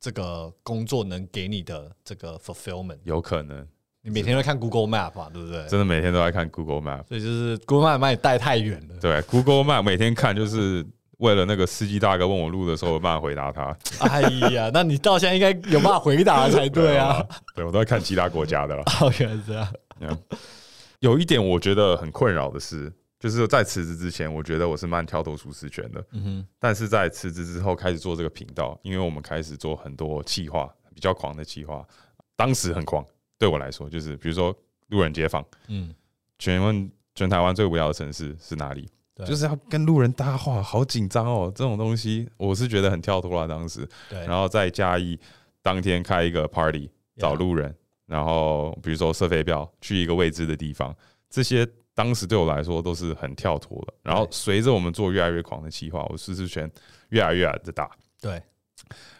[0.00, 2.98] 这个工作能给你的这个 fulfillment。
[3.04, 3.66] 有可能
[4.02, 5.66] 你每天都看 Google Map 啊，对不对？
[5.66, 7.06] 真的每天都在看 Google Map。
[7.08, 8.96] 所以就是 Google Map 把你带太远了。
[9.00, 10.86] 对，Google Map 每天看就是
[11.18, 13.76] 为了那个司机大哥问我路的时候，有办法回答他。
[14.00, 17.22] 哎呀，那你到现在应该有办法回答才对啊。
[17.56, 18.82] 对我都在看其他国家的了。
[19.00, 19.68] 哦，原来是这样。
[20.00, 20.16] 嗯
[21.00, 26.04] 有一点我觉得很困扰的是，就是在辞职之前，我觉得我是蛮跳脱舒适圈的。
[26.12, 31.86] 嗯哼，但是在辞职之后开始做这个频道，因为我们开始做很多企划，比较狂的企划，
[32.36, 33.04] 当时很狂，
[33.36, 34.56] 对我来说就是比如说
[34.88, 35.94] 路人街访，嗯，
[36.38, 38.88] 全问全台湾最无聊的城市是哪里？
[39.26, 41.52] 就是要跟路人搭话，好紧张哦！
[41.52, 43.84] 这种东西我是觉得很跳脱了，当时。
[44.08, 44.24] 对。
[44.24, 45.18] 然后再加一
[45.60, 47.74] 当天开一个 party 找路人，
[48.06, 50.94] 然后比如说射飞镖去一个未知的地方，
[51.28, 51.66] 这些
[51.98, 53.92] 当时对我来说都是很跳脱的。
[54.04, 56.70] 然后随着我们做越来越狂的计划，我舒适圈
[57.08, 57.90] 越来越大。
[58.20, 58.40] 对，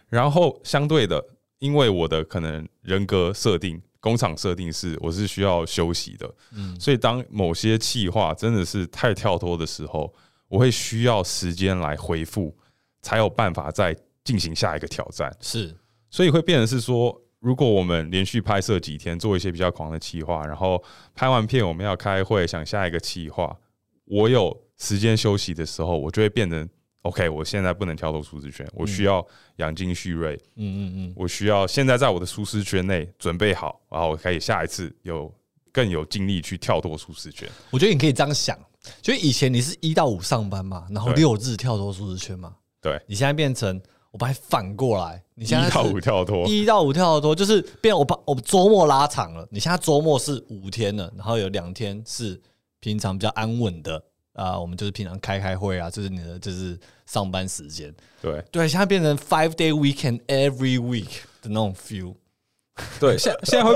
[0.09, 1.21] 然后相对的，
[1.59, 10.15] 因为我的可能人格设定、工厂设定是我是需要休息的，嗯所以当某些企划真的是太跳脱的时候，
[10.47, 12.57] 我会需要时间来恢复，
[13.03, 15.37] 才有办法再进行下一个挑战。
[15.41, 15.77] 是，
[16.11, 20.85] 所以会变成是说，如果我们连续拍摄几天，做一些比较狂的企划，然后
[21.15, 23.57] 拍完片我们要开会想下一个企划，
[24.05, 26.69] 我有时间休息的时候，我就会变成
[27.01, 35.35] OK，我现在不能跳脱舒适圈，我需要养精蓄锐，嗯嗯嗯，我需要现在在我的舒适圈内准备好，然后我可以下一次有
[35.73, 37.49] 更有精力去跳脱舒适圈。
[37.71, 38.59] 我觉得你可以这样想，
[39.01, 49.47] 就以前你是一到五上班嘛，然后六日跳脱舒适圈嘛，对，你现在变成我把它反过来，你现在一到是五跳脱，一到五跳得多，就是变我把我周末拉长了。
[49.51, 52.41] 你现在周末是五天了，然后有两天是
[52.81, 54.03] 平常比较安稳的
[54.35, 57.93] 啊、我们就是平常开开会啊，就是你的就是上班时间。
[58.23, 58.41] 对。
[58.53, 62.15] 对，现在变成 five day weekend every week 的那种 feel，
[63.01, 63.75] 对，现现在会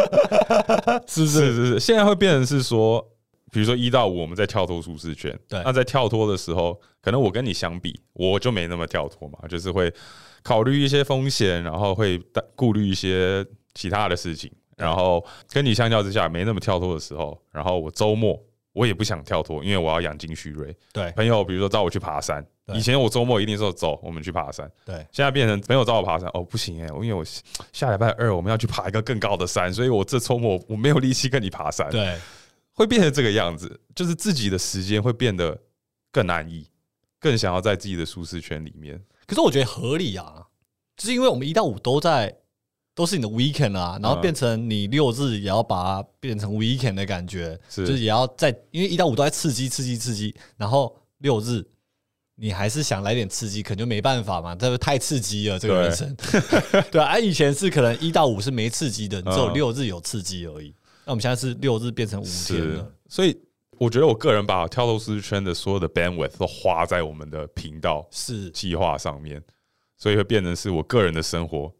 [1.09, 3.05] 是不是是是，现在会变成是说，
[3.53, 5.62] 比如说一到五我们在跳脱舒适圈，对。
[5.62, 9.93] 那在跳脱的时候，可能我跟你相比，我就没那么跳脱嘛，就是会
[10.43, 12.19] 考虑一些风险，然后会
[12.57, 20.75] 顾虑一些其他的事情，然后跟你相较之下没那么跳脱的时候，然后我周末我也不想跳脱，因为我要养精蓄锐。
[20.91, 21.11] 对。
[21.12, 24.67] 朋友比如说找我去爬山，以前我周末一定说走，我们去爬山。
[24.87, 24.95] 对。
[25.12, 27.23] 现在变成朋友找我爬山，哦不行哎、因为我
[27.71, 32.17] 下礼拜二我们要去爬一个更高的山，所以我这周末我没有力气跟你爬山，对
[32.83, 35.57] 会变成这个样子，就是自己的时间会变得
[36.11, 36.66] 更安逸，
[37.21, 39.01] 更想要在自己的舒适圈里面。
[39.25, 40.49] 可是我觉得合理啊，
[40.97, 42.37] 就是因为我们一到五都在
[42.95, 51.64] 都是你的 weekend 啊，然后嗯变成你六日也要把它变成 weekend 的感觉，是就是也要在因为一到五都在刺激刺激刺激，然后六日
[52.35, 56.16] 你还是想来点刺激，可能就没办法嘛，这个太刺激了，这个对人生。
[56.90, 60.75] 对啊，啊以前是可能一到五是没刺激的，你只有嗯六日有刺激而已。
[61.05, 63.37] 那我们现在是六日变成五天了，，所以
[63.79, 68.49] 我觉得我个人把跳脱舒适圈的所有的 bandwidth 都花在我们的频道是。
[68.51, 69.43] 计划上面，
[69.99, 71.73] 所以会变成是我个人的生活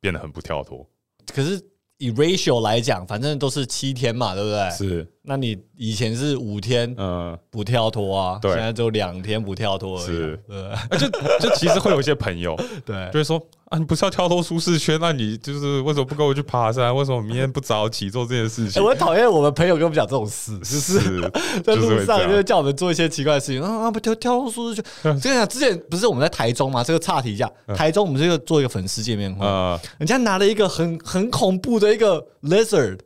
[0.00, 0.84] 变得很不跳脱。
[1.32, 1.60] 可是
[1.98, 4.70] 以 ratio 来讲，反正都是七天嘛，对不对？
[4.70, 8.52] 是，那你以前是五天嗯，不跳脱啊，对。
[8.52, 10.06] 现在就两天不跳脱而已啊。
[10.06, 10.44] 是。
[10.48, 10.68] 对。
[10.90, 11.08] 而且
[11.38, 13.08] 就其实会有一些朋友 对。
[13.12, 13.40] 就是说
[13.74, 16.94] 啊，你不是要跳脱舒适圈，那你就是为什么不跟我去爬山？
[16.94, 18.82] 为什么明天不早起做这件事哎情？
[18.82, 21.30] 我很讨厌我们朋友跟我们讲这种事，就是 是
[21.64, 25.20] 在路上就是叫我们做一些奇怪的事情啊，不跳跳脱舒适圈。
[25.20, 26.84] 这样之前不是我们在台中嘛？
[26.84, 32.98] 这个岔题一下，台中我们这个做一个粉丝见面会，呃，人家拿了一个很很恐怖的一个 lizard。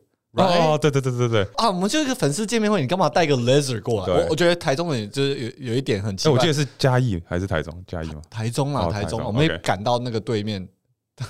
[0.45, 4.13] 哦，对对对对对，啊，我们就一个粉丝见面会，你干嘛带个 lizard 过来？
[4.13, 6.37] 我我觉得台中人就是有有一点很奇哎，怪。
[6.37, 7.83] 我记得是嘉义还是台中？
[7.87, 8.21] 嘉义吗？
[8.29, 10.67] 台中啦，哦台中，我们也 OK 赶到那个对面，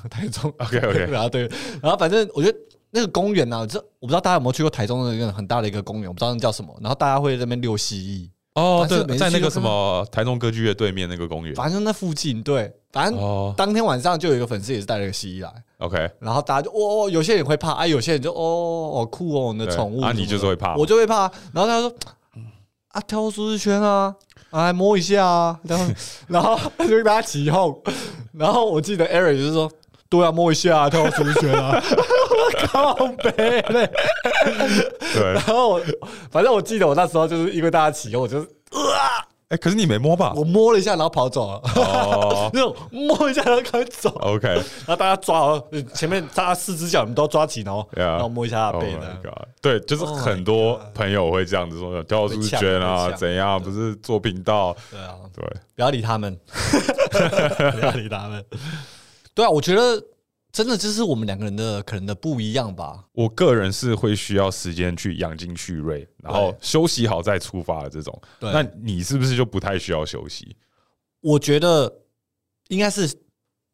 [0.09, 0.49] 台中。
[0.59, 1.49] OK，OK 然后对，
[1.81, 2.57] 然后反正我觉得
[2.91, 6.75] 那个公园呢，这我不知道大家有没有去过台中的一个很大的一个公园，我不知道那叫什么。
[6.81, 11.55] 然后大家会在那边遛蜥蜴，哦，对，在那个什么台中歌剧院对面那个公园。
[11.55, 21.31] 反正那附近对，反正哦当天晚上就有一个粉丝也是带了个蜥蜴来，，OK，然后大家就哦，有些人会怕，啊，有些人就哦，好酷哦，你的宠物啊你就是会怕我就会怕。
[21.53, 21.93] 然后他说
[22.89, 24.13] 啊，跳舒适圈啊，
[24.49, 25.85] 啊，来摸一下啊， 然后
[26.27, 27.81] 然后他就跟大家起哄，
[28.33, 29.71] 然后我记得 Eric 就是说。
[30.09, 31.81] 对啊，摸一下、啊，跳舒适圈啊！
[31.81, 33.89] 我靠背嘞。
[35.13, 35.81] 对，然后我，
[36.31, 38.47] 反正我记得我那时候就是因为大家起哄，我就是
[38.95, 40.43] 啊哎，可是你没摸吧我？
[40.43, 41.61] 摸了一下，然后跑走了。
[41.75, 44.09] 哦 那种摸一下，然后赶紧走。
[44.21, 45.59] ，OK，然后大家抓
[45.93, 48.87] 前面大家四只脚你们都要抓齐，然后 Yeah 然后摸一下他 Oh 的
[49.23, 49.31] 背！
[49.61, 53.59] 对，就是 Oh 很多朋友会这样子说，跳舒适圈啊，怎样？
[53.61, 55.43] 不是做频道，对啊，对，
[55.75, 56.35] 不要理他们，
[57.11, 58.43] 不要理他们。
[59.39, 60.03] 对啊，我觉得
[60.51, 63.05] 真的就是我们两个人的可能的不一样吧。
[63.13, 68.21] 我个人是会需要时间去养精蓄锐，然后休息好再出发的这种。
[68.37, 70.57] 对那你是不是就不太需要休息？
[71.21, 72.01] 我觉得
[72.67, 73.09] 应该是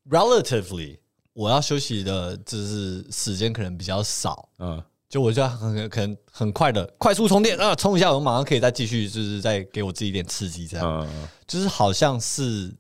[0.08, 0.99] relatively，
[1.34, 4.47] 我要休息的就是时间可能比较少。
[4.60, 11.08] 嗯，就我就要很可能很快的快速充电啊，充一下，我马上可以再继续，就是再给我自己一点刺激，这样。
[11.08, 12.71] 嗯，就是好像是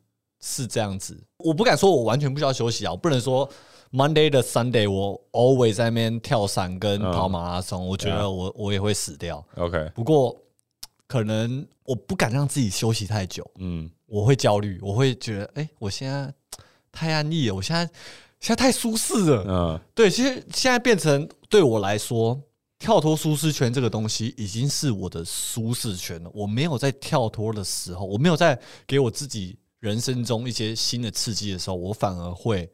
[0.45, 1.19] 是这样子。
[1.37, 3.49] 我不敢说我完全不需要休息啊，我不能说
[3.91, 9.43] Monday 的 Sunday 我 always 在那边跳伞跟嗯跑马拉松，我觉得我我也会死掉。
[9.55, 10.35] OK，不过
[11.07, 16.31] 可能我不敢让自己休息太久，嗯，我会焦虑，我会觉得，哎、我现在
[16.91, 17.83] 太安逸了，我现在
[18.39, 19.45] 现在太舒适了。
[19.47, 22.39] 嗯，对，其实现在变成对我来说，
[22.77, 26.29] 跳脱舒适圈这个东西已经是我的舒适圈了。
[26.33, 32.71] 我没有在跳脱的时候，我没有在给我自己人生中一些新的刺激的时候，我反而会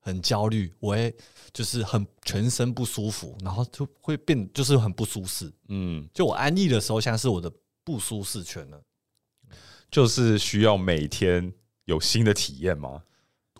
[0.00, 1.14] 很焦虑，我会
[1.52, 5.52] 就是很全身不舒服，然后就会变就是很不舒适。
[5.68, 7.50] 嗯，就我安逸的时候，现在是我的
[7.84, 8.82] 不舒适圈了。
[9.90, 11.52] 就是需要每天
[11.84, 13.02] 有新的体验吗？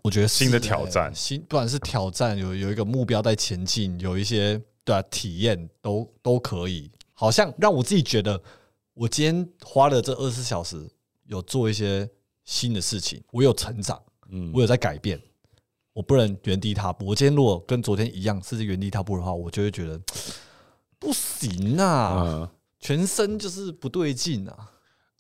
[0.03, 8.43] 我觉得是新的挑战欸新不管是挑战，有有一个目标在前进，有一些对啊体验都都可以，好像让我自己觉得，
[8.95, 10.91] 我今天花了这二十四小时，
[11.27, 12.09] 有做一些
[12.45, 14.01] 新的事情，我有成长，
[14.31, 15.21] 嗯我有在改变，
[15.93, 17.07] 我不能原地踏步。
[17.07, 20.01] 我今天如果跟昨天一样是原地踏步的话，我就会觉得
[20.99, 22.49] 不行啊，嗯，
[22.81, 24.71] 全身就是不对劲啊。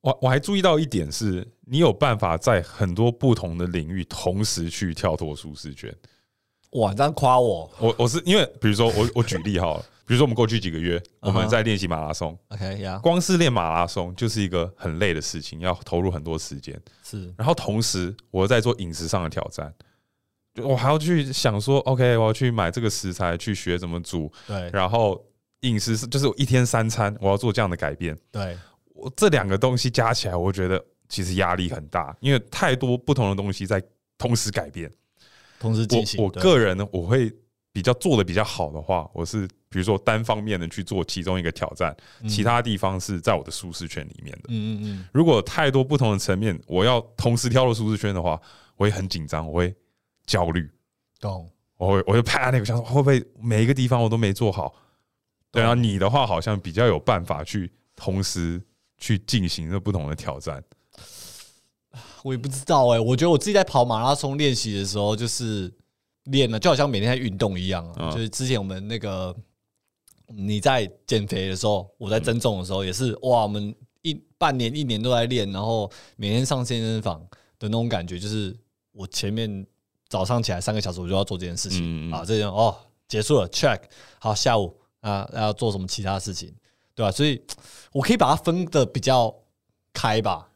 [0.00, 5.94] 我我还注意到一点是，你有办法在很多不同的领域同时去跳脱舒适圈。
[6.72, 7.70] 哇，你这样夸我。
[7.78, 16.80] 我我是因为，比如说我我举例好了，比如说我们过去几个月 我们在练习马拉松，，OK 呀，光是练马拉松就是一个很累的事情，要投入很多时间。
[17.02, 17.32] 是。
[17.36, 19.72] 然后同时我在做饮食上的挑战，
[20.54, 24.70] 就我还要去想说，OK，我要去买这个食材，去学怎么煮，对。
[24.72, 25.22] 然后
[25.60, 28.18] 饮食是就是我一天三餐，我要做这样的改变。
[28.30, 28.56] 对，
[28.94, 33.82] 我这两个东西加起来，我觉得其实压力很大，因为太多不同的东西在
[34.16, 34.90] 同时改变。
[35.62, 36.20] 同时进行。
[36.20, 37.32] 我我个人呢，我会
[37.72, 41.96] 比较做的比较好的话，我是比如说单方面的去做其中一个挑战，
[42.28, 44.48] 其他地方是在我的舒适圈里面的。
[44.48, 48.38] 嗯嗯嗯，如果太多不同的层面，我要同时跳入舒适圈的话，
[48.76, 49.74] 我会很紧张，我会
[50.26, 50.68] 焦虑，
[51.20, 51.48] 懂。
[51.78, 54.74] 我会我就怕那个想说会不会每一个地方我都没做好。
[55.50, 58.62] 对啊，你的话好像比较有办法去同时
[58.98, 60.62] 去进行这不同的挑战。
[62.24, 65.72] 我也不知道哎、我觉得我自己在跑马拉松练习的时候，就是
[66.24, 67.94] 练了，就好像每天在运动一样啊。
[67.98, 68.10] 嗯。
[68.12, 69.34] 就是之前我们那个
[70.26, 77.20] 你在减肥的时候，我在增重的时候，也是哇，我们一半年、一年都在练，然后每天上健身房
[77.58, 78.56] 的那种感觉，就是
[78.92, 79.66] 我前面
[80.08, 82.74] 早上起来三个小时，我就要做这件事情、啊，这样哦
[83.08, 83.80] 结束了，check，
[84.18, 86.54] 好，下午啊要做什么其他事情，
[86.94, 87.42] 对吧、所以
[87.92, 89.34] 我可以把它分的比较
[89.92, 90.48] 开吧。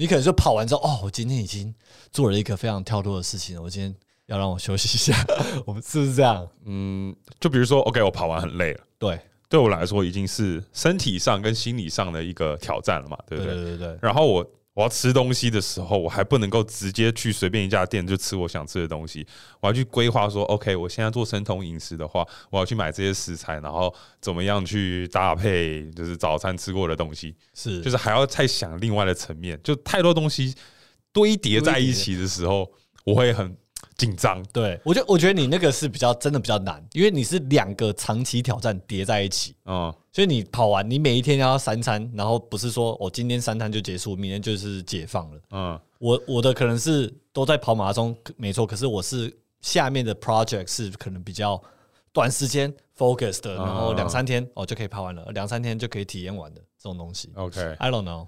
[0.00, 1.74] 你可能就跑完之后，哦，我今天已经
[2.10, 3.94] 做了一个非常跳脱的事情了，我今天
[4.28, 5.14] 要让我休息一下，
[5.66, 6.48] 我们是不是这样？
[6.64, 13.62] 嗯，就比如说，OK，我跑完很累了，对，对我来说已经是身体上跟心理上的一个挑战了嘛，对不对对？
[13.62, 19.26] 对对对，然后我我要吃东西的时候，我还不能够直接去随便一家店就吃我想吃的东西，
[19.60, 27.82] 我要去规划说，OK，我现在做生酮饮食的话，我要去买这些食材，然后怎么样去搭配，就是早餐吃过的东西，是。
[27.82, 30.54] 就是还要再想另外的层面，就太多东西
[31.12, 32.72] 堆叠在一起的时候，
[33.04, 33.54] 我会很
[33.96, 34.42] 紧张。
[34.52, 45.40] 对我觉得我觉得你那个是比较真的比较难，因为你是两个长期挑战叠在一起，嗯，所以你跑完，你每一天要三餐，然后不是说我、今天三餐就结束，明天就是解放了。
[45.50, 51.62] 嗯我我的可能是都在跑马拉松，没错，可是我是下面的 project 是可能比较
[52.10, 57.30] 短时间 focus 的，然后两三天哦就可以跑完了，两三天就可以体验完的这种东西。
[57.34, 58.26] ，OK，I don't know，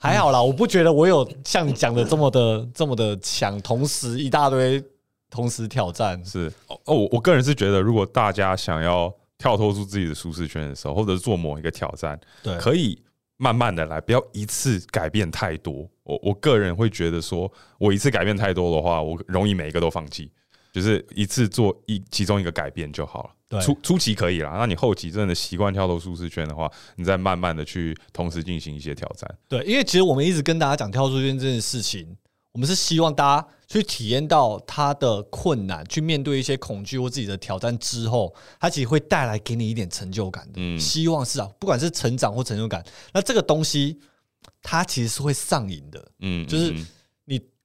[0.00, 4.82] 还好啦，我不觉得我有像你讲的这么的这么的强，同时一大堆
[5.28, 6.24] 同时挑战。
[6.24, 13.02] 是哦哦，我我个人是觉得，如果大家想要跳脱出自己的舒适圈的时候，或者是做某一个挑战，对，可以
[13.38, 15.88] 慢慢的来，不要一次改变太多。
[16.04, 20.30] 我我个人会觉得说，我一次改变太多的话，我容易每一个都放弃，
[20.80, 23.30] 就是一次做一其中一个改变就好了。
[23.48, 29.28] 对初初期可以啦，那你后期真的习惯跳脱舒适圈的话，你再慢慢的去同时进行一些挑战。
[29.48, 32.16] 对，因为其实我们一直跟大家讲跳出圈这件事情，
[32.52, 40.52] 我们是希望大家去体验到它的困难，去面对一些恐惧或自己的挑战之后，它其实会带来给你一点成就感的。
[40.56, 43.98] 嗯希望是啊，不管是成长或成就感，那这个东西
[44.62, 46.06] 它其实是会上瘾的。
[46.20, 46.74] 嗯，就是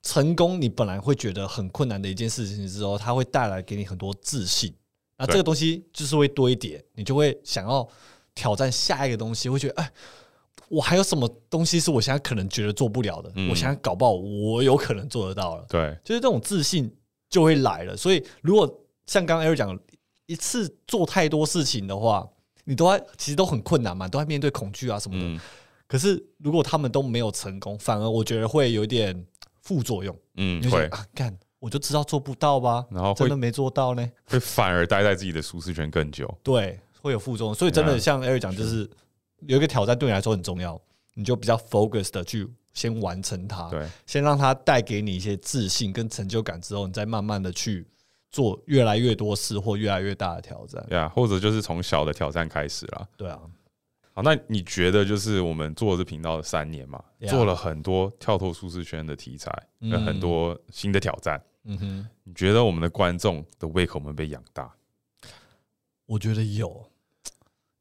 [0.03, 4.71] 成功，你本来会觉得很困难的一件事情之后，它会带来给你很多自信。
[5.17, 7.87] 那这个东西就是会多一点，你就会想要
[8.35, 9.91] 挑战下一个东西，会觉得哎，
[10.67, 13.31] 我还有什么东西是我现在可能觉得做不了的？
[13.35, 16.93] 嗯我现在搞不好我有可能做得到了，对，就是这种自信
[17.29, 17.95] 就会来了。
[17.95, 18.67] 所以如果
[19.05, 19.79] 像刚刚 Eric 讲，
[20.25, 22.27] 一次做太多事情的话，
[22.65, 25.25] 你都在其实都很困难嘛，都在面对恐惧啊什么的。
[25.25, 25.39] 嗯
[25.85, 29.25] 可是如果他们都没有成功，反而我觉得会有点
[29.63, 30.15] 副作用。
[30.35, 34.11] 嗯会干，我就知道做不到吧，然后会真的没做到呢。
[34.25, 36.31] 会反而待在自己的舒适圈更久。
[36.43, 37.55] 对，会有副作用。
[37.55, 38.89] 所以真的嗯像 Eric 讲，就是
[39.47, 40.79] 有一个挑战对你来说很重要，
[41.15, 47.87] 你就比较 focus 的去先完成它，对，先让它带给你一些自信跟成就感之后，你再慢慢的去
[48.31, 50.83] 做越来越多事或越来越大的挑战。
[50.89, 53.07] 呀，或者就是从小的挑战开始啦。
[53.15, 53.39] 对啊，
[54.13, 61.41] 好，那你觉得就是我们做这频道的三年嘛 Yeah 做了很多跳脱舒适圈的题材，嗯跟很多新的挑战。
[61.65, 64.71] 嗯哼，你觉得我们的观众的胃口有没有被养大？
[66.05, 66.85] 我觉得有，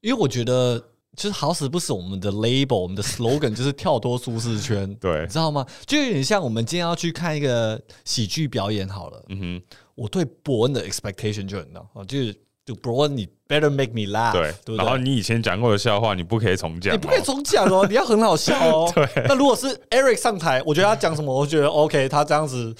[0.00, 0.78] 因为我觉得
[1.16, 4.94] 就是好死不死，我们的 label，我们的 slogan 就是跳脱舒适圈。
[4.96, 5.66] 对你，知道吗？
[5.84, 9.22] 就有点像我们今天要去看一个喜剧表演好了。
[9.28, 9.62] 嗯哼，
[9.96, 14.96] 我对伯恩的 expectation 就很高啊，就是就伯恩，你 better make me laugh，对，对不然后？
[14.96, 18.92] 你以前讲过的笑话，你不可以重讲哦，你不可以重讲哦， 你要很好笑哦。
[18.94, 19.04] 对。
[19.27, 22.75] 那如果是 Eric 上台，我觉得他讲什么，我觉得 OK，他这样子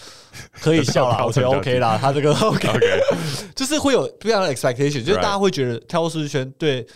[0.61, 3.01] 可以笑啦， 我觉得 OK 啦，他这个 OK，OK，
[3.57, 6.87] 就是会有不一样的 expectation，就是大家会觉得跳脱舒适圈对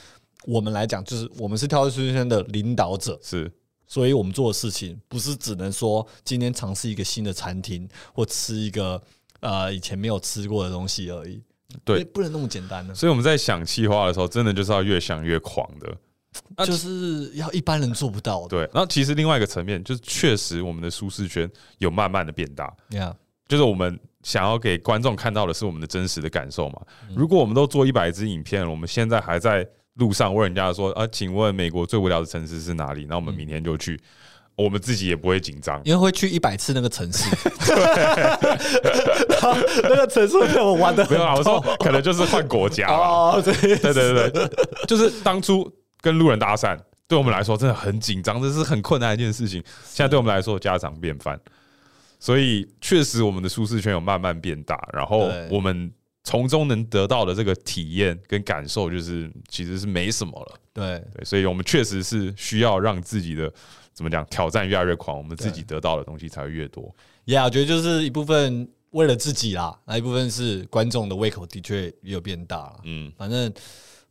[0.45, 3.51] 我们来讲，就是我们是跳脱舒适圈的领导者，是。
[3.89, 9.01] 所以我们做的事情不是只能说今天尝试一个新的餐厅或吃一个
[9.39, 11.41] 呃以前没有吃过的东西而已。
[11.85, 12.95] 对不能那么简单的。
[12.95, 15.97] 所以我们在想气话的时候，真的就是要越想越狂的。
[16.55, 18.49] 那就是要一般人做不到的。
[18.49, 23.14] 对，然后其实另外一个层面就是，确实我们的舒适圈有慢慢的变大，对呀，
[23.49, 26.83] 就是我们想要给观众看到的是我们的真实的感受嘛。
[27.14, 33.07] 如果我们都做一百支影片，我们现在还在路上问人家说啊，请问美国最无聊的城市是哪里？
[33.09, 33.99] 那我们明天就去，
[34.57, 35.80] 我们自己也不会紧张。
[35.84, 37.28] 因为会去一百次那个城市，
[39.28, 42.96] 然后那个城市我玩的没有啊，我说可能就是换国家啦。
[43.36, 44.50] 哦，对对对对对，
[44.88, 49.62] 就是当初跟路人搭讪，对我们来说真的很紧张，这是很困难的一件事情。
[49.84, 51.38] 现在对我们来说家常便饭，
[52.18, 55.92] 所以确实我们的舒适圈有慢慢变大，然后我们
[56.24, 60.59] 从中能得到的这个体验跟感受，就是其实是没什么了。
[60.72, 63.52] 对对，所以我们确实是需要让自己的
[63.97, 66.94] 怎么讲挑战越来越狂，我们自己得到的东西才会越多。
[67.24, 72.80] ，Yeah，我觉得就是一部分为了自己啦，那一部分是观众的胃口的确也有变大了。
[72.84, 73.51] 嗯，反正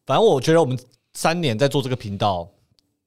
[0.04, 0.76] 反正我觉得我们
[1.14, 2.50] 三年在做这个频道，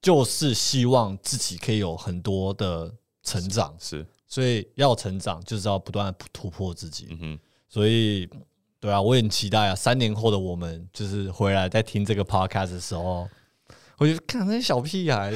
[0.00, 7.08] 就是希望自己可以有很多的成长，是，所以要成长就是要不断地突破自己。
[7.10, 8.30] 嗯哼，所以，
[8.78, 13.28] 对啊，我也很期待啊，三年后的我们就是回来在听这个 podcast 的时候，
[13.98, 15.32] 我就看那些小屁孩，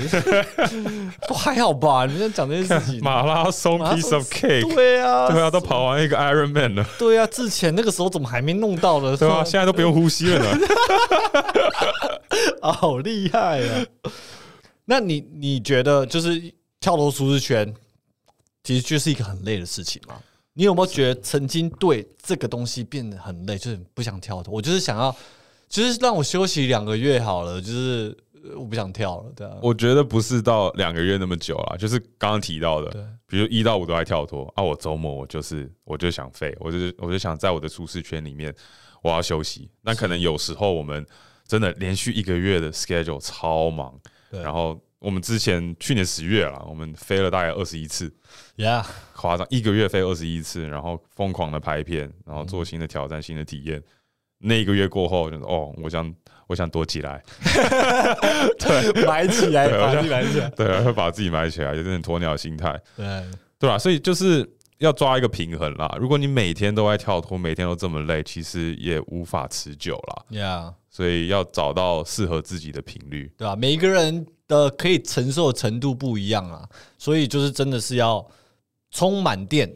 [1.29, 2.07] 都还好吧？
[2.07, 9.17] 你们在讲这些事情，马拉松 piece of cake，对啊，对啊，都跑完一个 Iron Man 了，对啊，之前那个时候怎么还没弄到呢？
[9.17, 10.67] 对啊，现在都不用呼吸了呢。
[12.61, 13.87] 啊， 好厉害啊！
[14.85, 16.41] 那你你觉得就是
[16.81, 17.75] 跳楼舒适圈，
[18.63, 20.15] 其实就是一个很累的事情吗？
[20.55, 24.51] 你有没有觉得曾经对这个东西变得很累，就是不想跳的？
[24.51, 25.15] 我就是想要，
[25.69, 29.57] 就是让我休息两个月好了，就是呃我不想跳了，对啊。
[29.63, 38.55] 我觉得不是到两个月那么久了，就是刚刚提到对的，比如一到五都在跳脱啊，我周末我就是我就想废，我就是我就想在我的舒适圈里面
[39.03, 39.71] 我要休息。
[39.83, 41.07] 那可能有时候我们
[41.47, 43.99] 真的连续一个月的 schedule 超忙，
[44.31, 48.13] 对然后我们之前去年十月了，我们飞了大概二十一次
[48.57, 53.83] ，Yeah，夸张，一个月飞二十一次，然后疯狂的拍片，然后做新的挑战、新的体验。
[54.45, 56.13] 那一个月过后，就是哦，我想
[56.53, 57.23] 我想躲起来，
[58.59, 60.51] 对 埋起来，把自己埋起来。
[60.51, 62.79] 对，会把自己埋起来，有点鸵鸟心态。
[62.95, 63.07] 对，
[63.59, 63.79] 对吧？
[63.79, 64.47] 所以就是
[64.77, 65.97] 要抓一个平衡啦。
[65.99, 70.25] 如果你每天都在跳脱，每天都这么累，其实也无法持久啦。
[70.31, 73.33] Yeah，所以要找到适合自己的频率。
[73.39, 78.23] 对吧、每一个人的可以承受的程度不一样啊，所以就是真的是要
[78.91, 79.75] 充满电，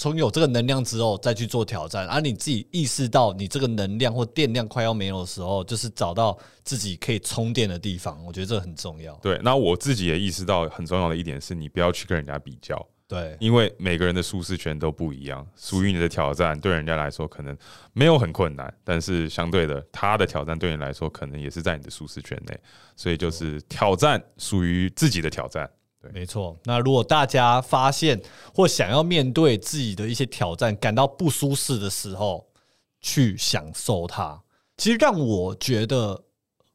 [0.00, 9.12] 从有这个能量之后再去做挑战，而、你自己意识到你这个能量或电量快要没有的时候，就是找到自己可以充电的地方，我觉得这很重要。
[9.16, 17.54] 对，那我自己也意识到很重要的一点是，你不要去跟人家比较，对，因为每个人的舒适圈都不一样，属于你的挑战对人家来说可能
[17.92, 22.58] 没有很困难，但是相对的，他的挑战对你来说可能也是在你的舒适圈内，
[22.96, 25.70] 所以就是挑战属于自己的挑战。
[26.12, 26.58] 没错。
[26.64, 28.20] 那如果大家发现
[28.54, 32.46] 或想要面对自己的一些挑战，感到不舒适的时候，
[33.00, 34.42] 去享受它。
[34.76, 36.24] 其实让我觉得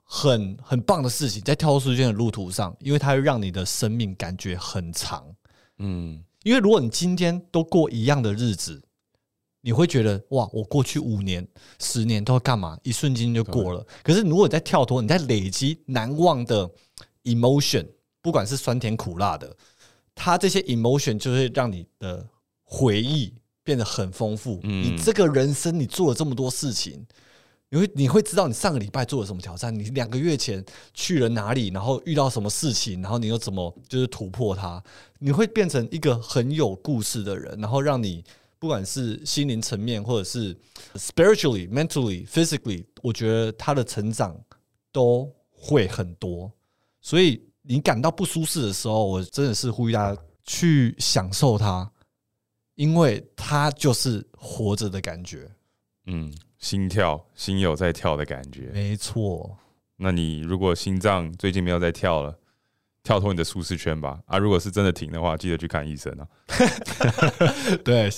[0.03, 5.25] 很很棒的事情，在跳脱舒适圈的路途上，因为它会让你的生命感觉很长。
[5.79, 8.79] 嗯，因为如果你今天都过一样的日子，
[9.61, 11.45] 你会觉得哇，我过去五年、
[11.79, 12.77] 十年都要干嘛？
[12.83, 13.83] 一瞬间就过了。
[14.03, 16.69] 可是如果你在跳脱，你在累积难忘的
[17.23, 17.87] emotion，
[18.25, 19.55] 不管是酸甜苦辣的，
[20.15, 22.27] 它这些 emotion 就会让你的
[22.63, 23.31] 回忆
[23.63, 24.59] 变得很丰富。
[24.63, 27.05] 嗯你这个人生，你做了这么多事情。
[27.69, 30.65] 你会你会知道你上个礼拜做了什么挑战，你两个月前
[30.95, 34.83] 去了哪里，然后遇到什么事情，然后你又怎么就是突破它，
[35.19, 38.23] 你会变成一个很有故事的人，然后让你
[38.57, 40.57] 不管是心灵层面，或者是
[40.95, 44.35] spiritually、mentally、physically，我觉得他的成长
[44.91, 46.51] 都会很多。
[47.01, 51.91] 所以你感到不舒适的时候，我真的是呼吁大家去享受它，
[52.75, 55.49] 因为它就是活着的感觉。
[56.05, 58.69] 嗯，心跳，心有在跳的感觉。
[58.71, 59.57] 没错，
[59.97, 62.37] 那你如果心脏最近没有在跳了，
[63.05, 64.17] 跳脱你的舒适圈吧。
[64.25, 66.25] 啊，如果是真的停的话，记得去看医生啊。
[67.85, 68.09] 对，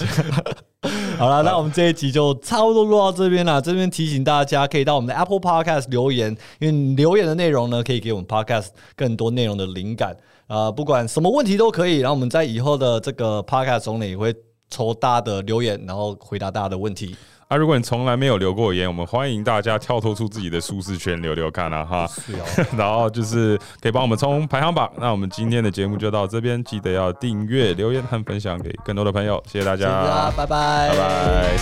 [1.20, 3.62] 好了，那我们这一集就差不多录到这边了。
[3.62, 10.16] 这边提醒大家，可以到我们的 Apple Podcast 留言，因为留言的内容呢，可以给我们 Podcast 更多内容的灵感。
[10.48, 11.98] 呃，不管什么问题都可以。
[11.98, 14.34] 然后我们在以后的这个 Podcast 中呢，也会
[14.70, 17.14] 抽大家的留言，然后回答大家的问题。
[17.48, 22.06] 啊，如果你从来没有留过言，我们欢迎大家跳脱出自己的舒适圈，留留看啊哈。
[22.08, 24.92] 是哦， 然后就是可以帮我们冲排行榜。
[24.98, 31.58] 那我们今天的节目就到这边，记得要订阅、留言和分享给更多的朋友，谢谢大家，拜拜，拜拜。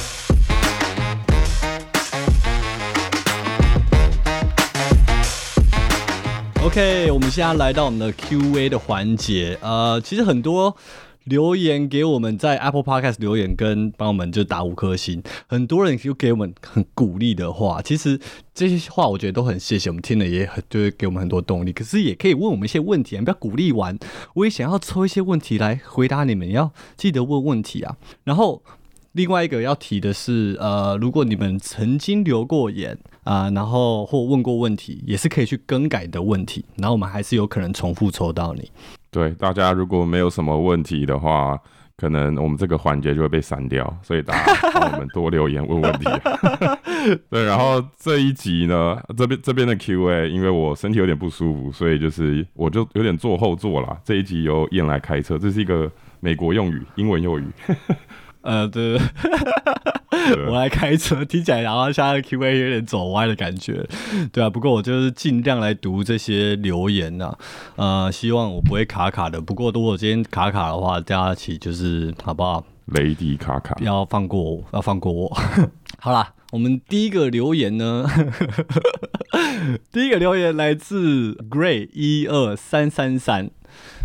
[6.64, 9.56] OK，我们现在来到我们的 Q&A 的环节。
[9.62, 10.76] 呃，其实很多
[11.26, 17.82] 留言给我们在 Apple Podcast 留言跟帮我们就打五颗星，很多人就给我们很鼓励的话。
[17.82, 18.20] 其实
[18.54, 21.74] 这些话我觉得都很谢谢，我们听了也很就是给我们很多动力。
[21.74, 23.98] 可是也可以问我们一些问题啊，不要鼓励完，
[24.36, 27.98] 我也想要抽一些问题来回答你们，要记得问问题啊。
[28.24, 28.62] 然后
[29.14, 38.70] 另外一个要提的是，呃，如果你们曾经留过言啊、然后或问过问题，也是可以去更改的问题，然后我们还是有可能重复抽到你。
[39.16, 41.57] 对大家如果没有什么问题的话，
[41.95, 46.05] 可能我们这个环节就会被删掉，所以大家帮我们多留言问问题。
[47.32, 53.97] 对，然后这一集呢，这边这边的 Q&A，因为我身体有点不舒服，所以就是我就有点坐后座啦。
[54.03, 55.89] 这一集由燕来开车，这是一个
[56.20, 57.45] 美国用语，英文用语。
[58.46, 59.00] 呃，对，
[60.48, 63.84] 我来开车，听起来然后现在 Q&A 有点走歪的感觉，
[64.32, 64.48] 对啊。
[64.48, 67.36] 不过我就是尽量来读这些留言呐、
[67.76, 69.41] 呃，希望我不会卡卡的。
[69.41, 72.64] 不过如果今天卡卡的话，大家一起就是好不好？
[72.93, 75.38] 雷迪卡卡，要放过我，要放过我。
[75.98, 78.06] 好啦，我们第一个留言呢，
[79.91, 83.50] 第一个留言来自 Gray 一二三三三。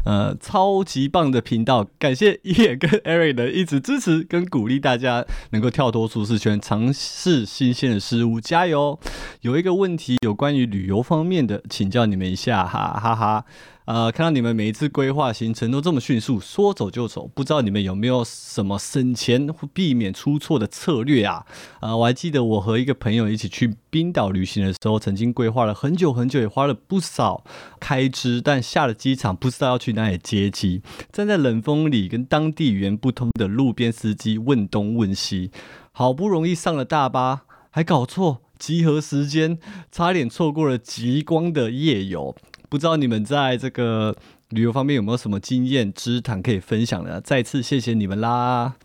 [0.04, 8.98] 呃，超级棒的频道，感谢伊野跟 Eric 的一直支持跟鼓励，大家能够跳脱舒适圈，尝试新鲜的事物，加油！
[9.42, 13.44] 有一个问题，有关于旅游方面的，请教你们一下，哈哈哈。
[13.90, 21.44] 呃，看到你们每一次规划行程都这么迅速，说走就走，不知道你们有没有什么省钱或避免出错的策略啊？
[21.80, 27.42] 呃，我还记得我和一个朋友一起去冰岛旅行的时候，曾经规划了很久很久，也花了不少
[27.80, 35.50] 开支，但下了机场不知道要去哪里接机，站在冷风里跟当地语言不通的路边司机问东问西，
[35.90, 39.58] 好不容易上了大巴，还搞错集合时间，
[39.90, 42.36] 差点错过了极光的夜游。
[42.70, 44.16] 不知道你们在这个
[44.50, 47.20] 旅游方面有没有什么经验之谈可以分享的？
[47.20, 48.76] 再次谢谢你们啦！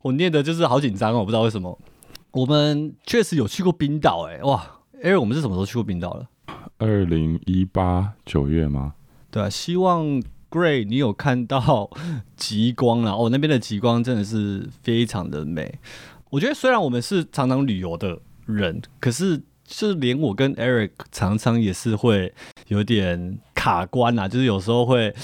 [0.00, 1.78] 我念的就是好紧张哦，我不知道为什么。
[2.32, 4.80] 我们确实有去过冰岛，哎哇！
[5.02, 6.26] 哎，我们是什么时候去过冰岛了？
[6.78, 8.94] 二零一八九月吗？
[9.30, 11.90] 对啊，希望 Gray 你有看到
[12.36, 13.12] 极光了！
[13.12, 15.78] 哦，那边的极光真的是非常的美。
[16.30, 22.32] 我觉得虽然我们是常常旅游的人，可是就是连我跟 Eric 常常也是会
[22.68, 25.14] 有点卡关啊，就是有时候会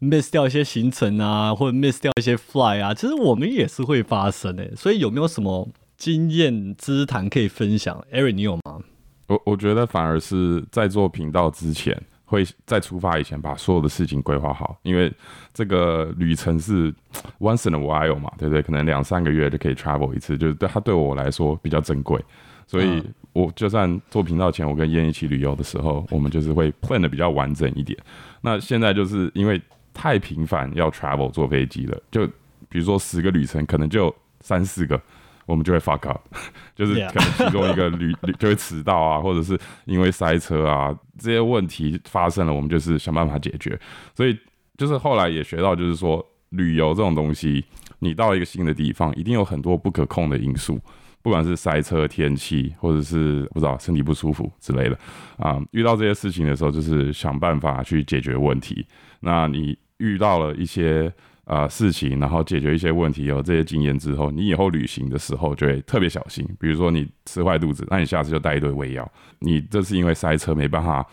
[0.00, 8.80] miss 掉一些行程啊，或者 miss 掉一些 fly 啊，其实我们也是会发生诶、所以有没有什么经验之谈可以分享？Eric 你有吗？
[9.28, 15.10] 我我觉得反而是在做频道之前，会在出发以前把所有的事情规划好，因为
[15.54, 16.92] 这个旅程是
[17.38, 18.60] once in a while 嘛，对不对？
[18.60, 22.22] 可能两三个月就可以 travel 一次，就是对它对我来说比较珍贵，
[22.66, 27.98] 所以嗯我就算做频道前，我跟燕一起旅游的时候，我们就是会 plan 的比较完整一点。
[28.40, 29.60] 那现在就是因为
[29.92, 32.26] 太频繁要 travel 坐飞机了，就
[32.68, 35.00] 比如说十个旅程，可能就三四个。
[35.46, 36.22] 我们就会 fuck up，
[36.74, 43.78] 就是可能其中一个旅 旅就会迟到啊，或者是因为塞车啊这些问题发生了，我们就是想办法解决。
[44.14, 44.34] 所以
[44.78, 47.62] 就是后来也学到，就是说旅游这种东西，
[47.98, 50.80] 你到一个新的地方，一定有很多不可控的因素，
[51.24, 54.98] 不管是塞车、天气，或者是不知道身体不舒服之类的
[55.38, 58.86] 啊、遇到这些事情的时候，就是想办法去解决问题。
[59.20, 61.10] 那你遇到了一些
[61.44, 66.46] 呃事情，然后解决一些问题，有这些经验之后，你以后旅行的时候就会特别小心。
[66.60, 69.10] 比如说你吃坏肚子，那你下次就带一堆胃药。
[69.38, 71.04] 你这是因为塞车没办法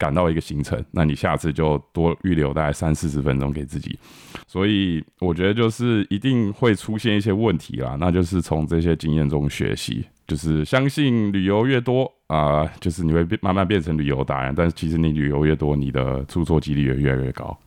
[0.00, 3.98] 赶到一个行程，那你下次就多预留大概三四十分钟给自己。
[4.46, 17.58] 所以我觉得就是一定会出现一些问题啦，那就是从这些经验中学习，就是相信旅游越多啊、就是你会变慢慢变成旅游达人，但是其实你旅游越多，你的出错几率也越来越高。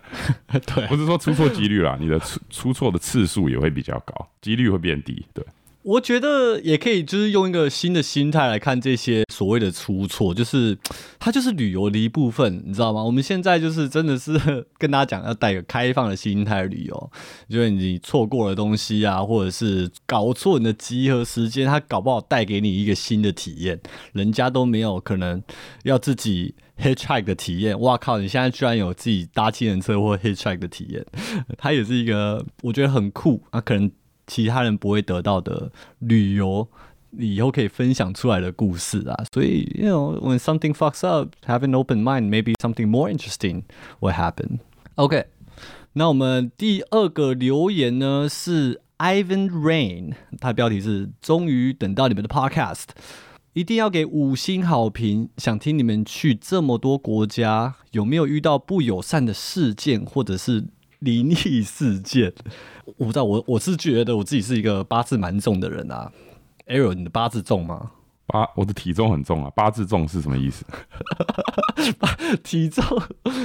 [0.48, 5.24] 对不是说出错几率啦，你的出出错的次数也会比较高，几率会变低。
[5.32, 5.44] 对，
[5.82, 10.76] 我觉得也可以，就是用一个新的心态来看这些所谓的出错，就是
[11.18, 13.02] 它就是旅游的一部分，你知道吗？
[13.02, 17.10] 我们现在就是真的是跟大家讲，要带个开放的心态旅游，
[17.48, 23.80] 就是你错过了东西啊，或者是搞错你的集合时间，它搞不好带给你一个新的体验，
[24.12, 25.42] 人家都没有可能
[25.84, 27.78] 要自己 hitchhike 的体验。
[27.80, 28.18] 哇靠！
[28.18, 31.04] 你现在居然有自己搭计程车或 hitchhike 的体验，
[31.56, 33.90] 它也是一个我觉得很酷啊，可能
[34.30, 36.68] 其他人不会得到的旅游
[37.10, 39.24] 你以后可以分享出来的故事啊。
[39.34, 43.64] 所以，you know when something fucks up, have an open mind, maybe something more interesting
[43.98, 44.60] will happen.
[44.94, 45.26] OK，
[45.94, 52.84] 那我们第二个留言呢是 Ivan Rain，他标题是“终于等到你们的 Podcast”。
[53.52, 55.28] 一定要给五星好评！
[55.36, 60.66] 想听你们去这么多国家，有没有遇到不友善的事件或者是
[61.00, 62.32] 灵异事件？
[62.96, 66.10] 我不知道，我我是觉得我自己是一个八字蛮重的人啊。
[66.66, 67.90] Aaron，你的八字重吗？
[68.26, 69.50] 八，我的体重很重啊。
[69.56, 70.64] 八字重是什么意思？
[72.44, 72.84] 体重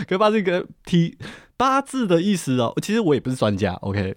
[0.07, 1.17] 跟八字跟体
[1.57, 3.73] 八字的意思哦，其实我也不是专家。
[3.81, 4.15] OK。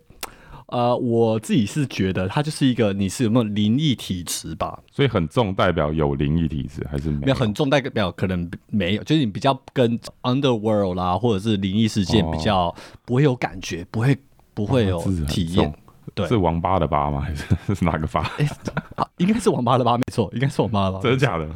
[0.68, 7.34] 呃，我自己是觉得它就是一个你是有没有灵异体质吧，所以很重代表有灵异体质还是没有？
[7.34, 12.74] 很重代表可能没有，就是你比较跟 underworld 啦，或者是灵异事件比较
[13.06, 14.14] 不会有感觉，不会
[14.52, 15.74] 不会有体验。
[16.14, 17.20] 对，是王八的八吗？
[17.20, 17.44] 还是
[17.74, 18.30] 是哪个八？
[19.16, 21.00] 应该是王八的八，没错，应该是王八的八。
[21.02, 21.48] 真的假的？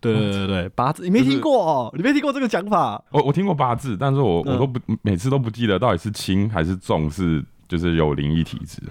[0.00, 3.00] 对对对对，八字你没听过哦，你没听过这个讲法？
[3.10, 7.44] 我我听过八字，但是我我都不每次都不记得到底是轻还是重是。
[7.68, 8.82] 就是有灵异体质，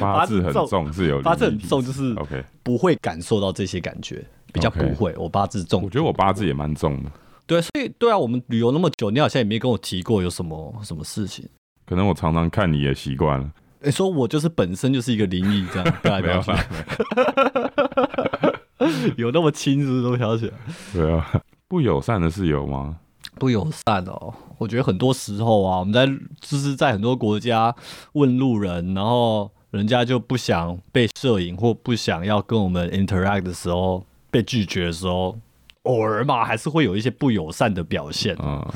[0.00, 5.14] 八字很重，是有八字很重，就是 OK，不会感受到这些感觉，比较不会。
[5.16, 7.10] 我八字重，我觉得我八字也蛮重的。
[7.46, 11.48] 对，所以对啊，我们旅游那么久，你好像也没跟我提过有什么什么事情。
[11.86, 13.50] 可能我常常看你也习惯了。
[13.80, 16.42] 你说我就是本身就是一个灵异这样， 没有
[19.28, 20.54] 有那么轻是不是都飘起来？
[20.92, 22.96] 对啊，不友善的事有吗？
[23.38, 26.06] 不友善哦，我觉得很多时候啊，我们在
[26.40, 27.74] 就是在很多国家
[28.12, 35.38] 问路人，然后人家就不想被摄影或不想要跟我们 interact 的时候，被拒绝的时候，
[35.82, 38.36] 偶尔嘛还是会有一些不友善的表现。
[38.42, 38.66] 嗯，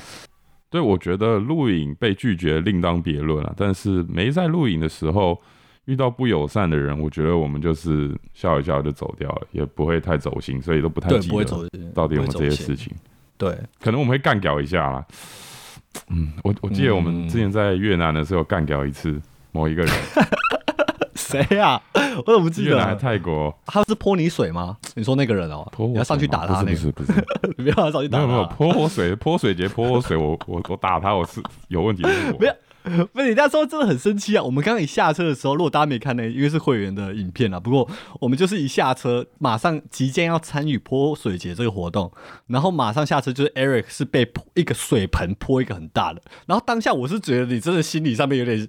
[0.70, 5.40] 对，我觉得录影被拒绝另当别论啊，但是没在录影的时候
[5.86, 11.45] 遇到不友善的人，我觉得我们就是笑一笑就走掉了，也不会太走心，所以都不太记得
[11.93, 12.95] 到底有没有这些事情。
[13.43, 15.05] 对，可能我们会干掉一下啦。
[16.11, 19.20] 嗯，我我记得我们之前在越南的时候干掉一次
[19.51, 19.93] 某一个人。
[21.16, 21.80] 谁呀？
[21.93, 22.70] 我怎么不记得？
[22.70, 23.53] 越南泰国？
[23.66, 24.76] 他是泼你水吗？
[24.95, 26.62] 你说那个人哦，你要上去打他？
[26.62, 27.12] 不是不是，
[27.59, 28.18] 你不要上去打。
[28.18, 32.05] 没有没有泼我水，泼水节泼我水，我我我打他，我是有问题。
[32.38, 32.55] 不要。
[33.12, 34.43] 不是你那时候真的很生气啊！
[34.43, 37.61] 我们刚刚一下车的时候，如果大家没看呢，因为是会员的影片啊。
[37.61, 37.89] 不过
[38.20, 42.12] 我们就是一下车，马上即将要参与泼水节这个活动，
[42.49, 48.66] 然后马上下车就是 Eric 是被泼一个水盆泼一个很大的，然后当下我是觉得你真的心理上面有点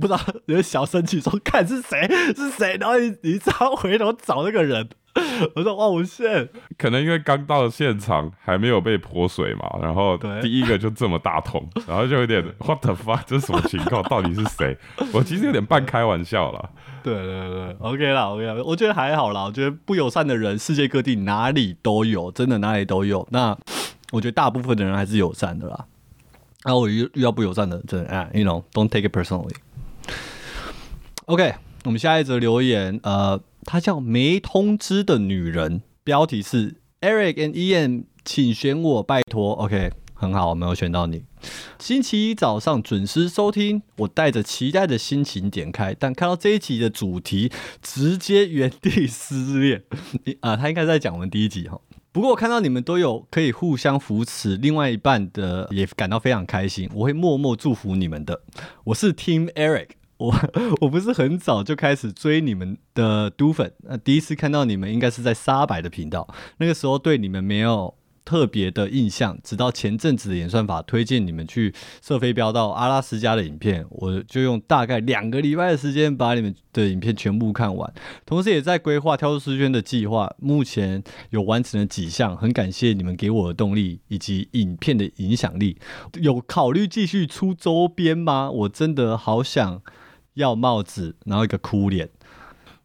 [0.00, 4.88] 不知道有点小生气，说看是谁是谁，然后你你只好回头找那个人。
[5.54, 14.02] 我说哇，我现可能因为刚到现场还没有被泼水嘛，然后第一个就这么大桶， 然后就有点 what the fuck，这是什么情况？
[14.04, 14.76] 到底是谁？
[15.12, 16.70] 我其实有点半开玩笑了。
[17.02, 19.44] 对对对，OK 啦，OK 啦，我觉得还好啦。
[19.44, 23.26] 我觉得不友善的人世界各地哪里都有，真的哪里都有。
[23.30, 23.56] 那
[24.12, 25.86] 我觉得大部分的人还是友善的啦。
[26.64, 29.54] 然后我遇遇到不友善的，真的啊，you know，don't take it personally。
[31.26, 31.54] OK，
[31.84, 33.40] 我们下一则留言，呃。
[33.64, 39.52] 她叫没通知的女人，标题是 Eric and Ian，请选我，拜托。
[39.54, 41.24] OK，很好，我没有选到你。
[41.78, 49.84] 星期一早上准时收听，我带着期待的心情点开，但看到这一集的主题，直接原地失恋。
[50.40, 51.80] 啊，他应该在讲我们第一集哈。
[52.10, 58.40] 不过我看到你们都有可以互相扶持，另外一半的也感到非常开心，我会默默祝福你们的。
[58.82, 59.90] 我是 Team Eric。
[60.18, 60.34] 我
[60.80, 67.94] 我不是很早就开始追你们的都粉，那第一次看到你们应该是在沙白的频道，那个时候对你们没有
[68.24, 77.90] 特别的印象，直到前阵子的演算法推荐你们去射飞镖到阿拉斯加的影片，我就用大概两个礼拜的时间把你们的影片全部看完，
[78.26, 85.78] 同时也在规划跳出诗圈的计划，目前有完成了几项，很感谢你们给我的动力以及影片的影响力，
[86.20, 88.50] 有考虑继续出周边吗？
[88.50, 89.80] 我真的好想。
[90.38, 92.08] 要帽子，然后一个哭脸。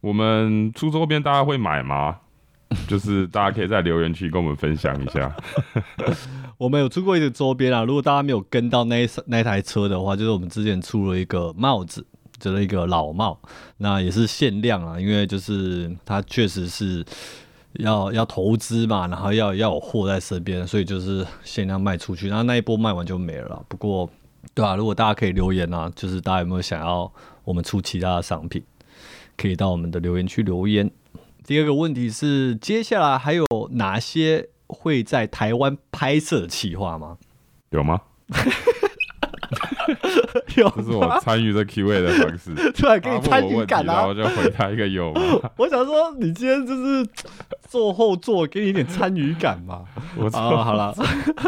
[0.00, 2.18] 我们出周边，大家会买吗？
[2.88, 5.32] 就是大家可以在留言区跟我们分享一下。
[6.58, 12.04] 我们有出过一个周边啊，如果大家没有跟到那那台车的话，就是我们之前出了一个帽子，
[12.40, 13.38] 就是一个老帽，
[13.76, 17.04] 那也是限量啊，因为就是它确实是
[17.74, 23.64] 要要投资嘛，然后要要有货在身边，所以就是限量卖出去，然后那一波卖完就没了。
[23.68, 24.10] 不过，
[24.52, 27.12] 对啊，如果大家可以留言啊，就是大家有没有想要？
[27.44, 28.62] 我们出其他的商品，
[29.36, 30.90] 可以到我们的留言区留言。
[31.44, 37.18] 第二个问题是，接下来还有哪些会在台湾拍摄的企划吗？
[37.70, 38.00] 有吗？
[40.56, 42.54] 有这是我参与这 Q&A 的方式。
[42.72, 44.14] 突然给你参与感啊然后！
[44.14, 45.20] 就回答一个有吗？
[45.56, 47.06] 我想说，你今天就是
[47.68, 49.84] 坐后座，给你一点参与感嘛。
[50.16, 50.94] 我啊，操，好了，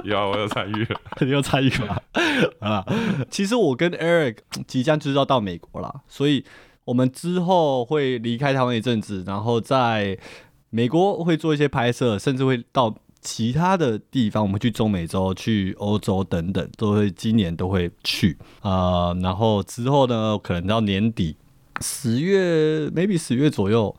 [0.05, 1.01] 有我有参与了。
[1.21, 2.01] 你有参与吧？
[2.61, 2.85] 好了，
[3.31, 6.45] 其实我跟 Eric 即将就是要到美国了，所以
[6.85, 10.19] 我们之后会离开台湾一阵子，然后在
[10.71, 12.95] 美国会做一些拍摄，甚至会到
[13.27, 21.37] 其他的地方，我们去中美洲、去欧洲等等，都会今年都会去啊、然后之后呢，可能到年底。
[21.83, 23.95] 十月，maybe 十月左右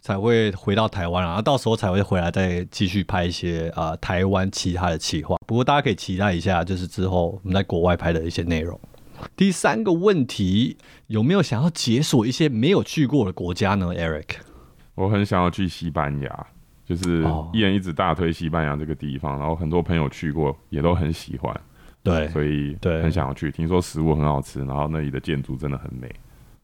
[0.00, 5.36] 才会回到台湾啊，然后到时候才会回来再继续拍一些啊、台湾其他的企划。
[5.46, 8.80] 不过大家可以期待一下，就是之后我们在国外拍的一些内容。
[9.36, 14.36] 第三个问题，有没有想要解锁一些没有去过的国家呢？Eric，
[14.94, 16.46] 我很想要去西班牙，
[16.88, 21.54] 就是哦艺人一直大推西班牙这个地方，然后很多朋友去过，也都很喜欢，
[22.02, 23.50] 对所以对很想要去。
[23.50, 26.10] 听说食物很好吃，然后那里的建筑真的很美。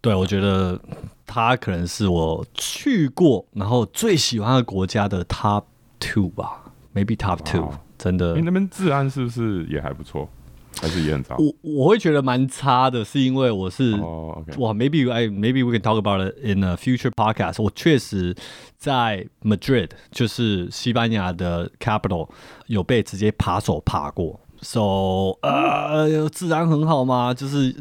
[0.00, 0.80] 对我觉得
[1.26, 5.64] 它可能是我去过然后最喜欢的国家的 Top
[6.00, 8.42] Two 吧，maybe Top Two，哇真的你、。
[8.42, 10.28] 那边治安是不是也还不错？
[10.80, 11.36] 还是也很差？
[11.36, 17.62] 我我会觉得蛮差的，是因为我是哦哇，maybe I maybe we can talk about it in a future podcast。
[17.62, 18.34] 我确实
[18.76, 22.28] 在 Madrid，就是西班牙的 capital，
[22.66, 24.40] 有被直接扒手扒过。
[24.60, 27.34] So，呃，治安很好吗？
[27.34, 27.74] 就是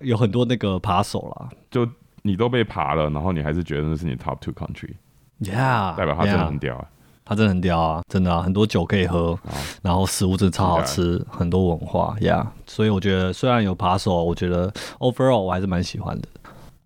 [0.00, 1.48] 有很多那个扒手啦。
[1.70, 1.88] 就
[2.22, 6.86] 你都被扒了，然后你还是觉得那是你 top two country，Yeah，代表他真的很屌啊！
[7.24, 9.52] 他真的很屌啊，真的啊，很多酒可以喝，好
[9.82, 12.52] 然后食物真的超好吃，很多文化呀。
[12.52, 16.28] Yeah, 所以我觉得虽然有扒手，我觉得 overall 我还是蛮喜欢的。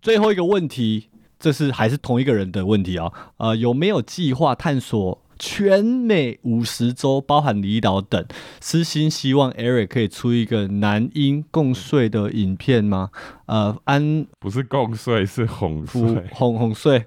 [0.01, 1.09] 最后一个问题，
[1.39, 8.25] 这是还是同一个人的问题啊，呃，有没有计划探索全美五十州，包含离岛等？
[8.59, 13.09] 私心希望 Eric 可以出一个男婴共睡的影片吗？
[13.47, 16.23] 呃，安不是共睡，是哄睡。
[16.31, 17.05] 哄哄睡，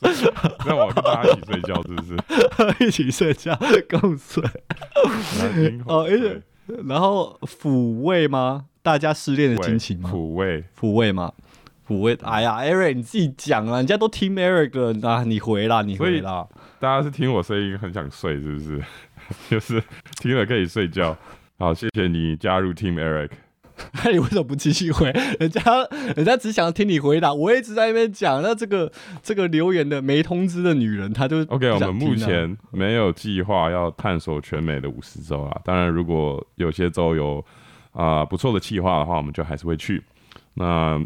[0.66, 2.16] 那我跟大家一起睡觉，是不是？
[2.86, 3.58] 一起睡觉
[3.88, 4.42] 共睡。
[5.86, 6.42] 哦，而且
[6.86, 8.66] 然后抚慰吗？
[8.82, 10.10] 大家失恋的喂心情吗？
[10.12, 11.32] 抚慰，抚慰吗？
[11.86, 12.14] 抚慰。
[12.22, 16.46] 哎呀，Eric 你自己讲啊，人家都听 Eric 了，啊，你回啦，你回啦。
[16.78, 18.82] 大家是听我声音很想睡，是不是？
[19.50, 19.82] 就是
[20.20, 21.16] 听了可以睡觉。
[21.58, 23.30] 好，谢谢你加入 Team Eric。
[24.04, 25.10] 那你为什么不继续回？
[25.38, 25.62] 人家
[26.16, 28.40] 人家只想听你回答，我一直在那边讲。
[28.42, 28.90] 那这个
[29.22, 35.60] 这个留言的没通知的女人，她就 OK，我们目前没有计划要探索全美的五十州啦。
[35.64, 37.44] 当然，如果有些州有
[37.92, 40.02] 啊、不错的计划的话，我们就还是会去。
[40.54, 41.00] 那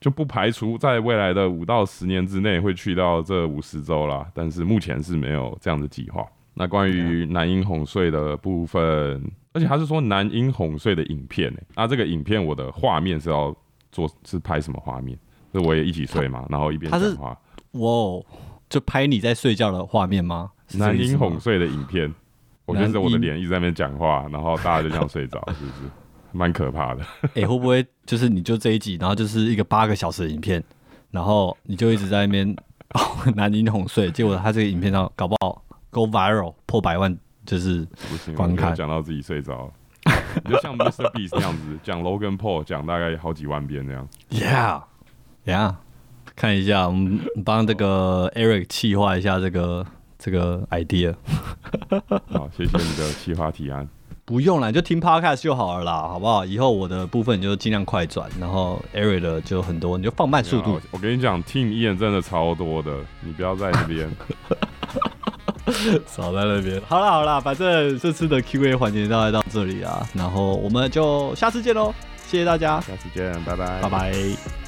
[0.00, 6.26] 就不排除在未来的五到十年之内会去到这五十州啦，但是目前是没有这样的计划。
[6.54, 9.22] 那关于男婴哄睡的部分，
[9.54, 13.56] 而且他是说男婴哄睡的影片呢、那这个影片我的画面是要
[13.90, 15.18] 做是拍什么画面？
[15.52, 17.28] 是我也一起睡嘛，然后一边是讲话。
[17.72, 18.26] 哇哦，
[18.68, 20.50] 就拍你在睡觉的画面吗？
[20.72, 22.12] 男婴哄睡的影片，
[22.66, 25.90] 我就是我的脸一直在那边讲话，然后大家就这样睡着，是不是？
[26.32, 27.02] 蛮可怕的。
[27.40, 30.60] 哎、会不会就是你就这一集，然后就是一个八个小时的影片，
[31.12, 32.56] 然后你就一直在那边
[33.36, 37.86] 男婴哄睡，结果他这个影片上搞不好 go viral 破百万，就是
[38.34, 39.72] 观看讲到自己睡着。
[40.44, 41.10] 你就像 Mr.
[41.12, 44.06] Beast 那样子 讲 Logan Paul 讲大概好几万遍那样。
[44.30, 44.82] yeah
[45.46, 45.74] yeah，
[46.36, 49.86] 看一下我们帮这个 Eric 气化一下这个
[50.18, 51.14] 这个 idea，
[52.30, 53.88] 好，谢谢你的企划提案。
[54.26, 56.44] 不用了，你就听 podcast 就好了啦，好不好？
[56.46, 60.80] 以后我的部分你就尽量快转，然后 Eric 的就很多，你就放慢速度。
[60.90, 64.10] 我跟你讲，Team 一人真的超多的，你不要在那边。
[66.06, 66.80] 少在那边。
[66.86, 71.92] 好啦好啦，反正这次的 Q&A 环节大概到这里啊，然后我们就下次见喽，
[72.26, 74.63] 谢谢大家，下次见，拜拜，拜拜。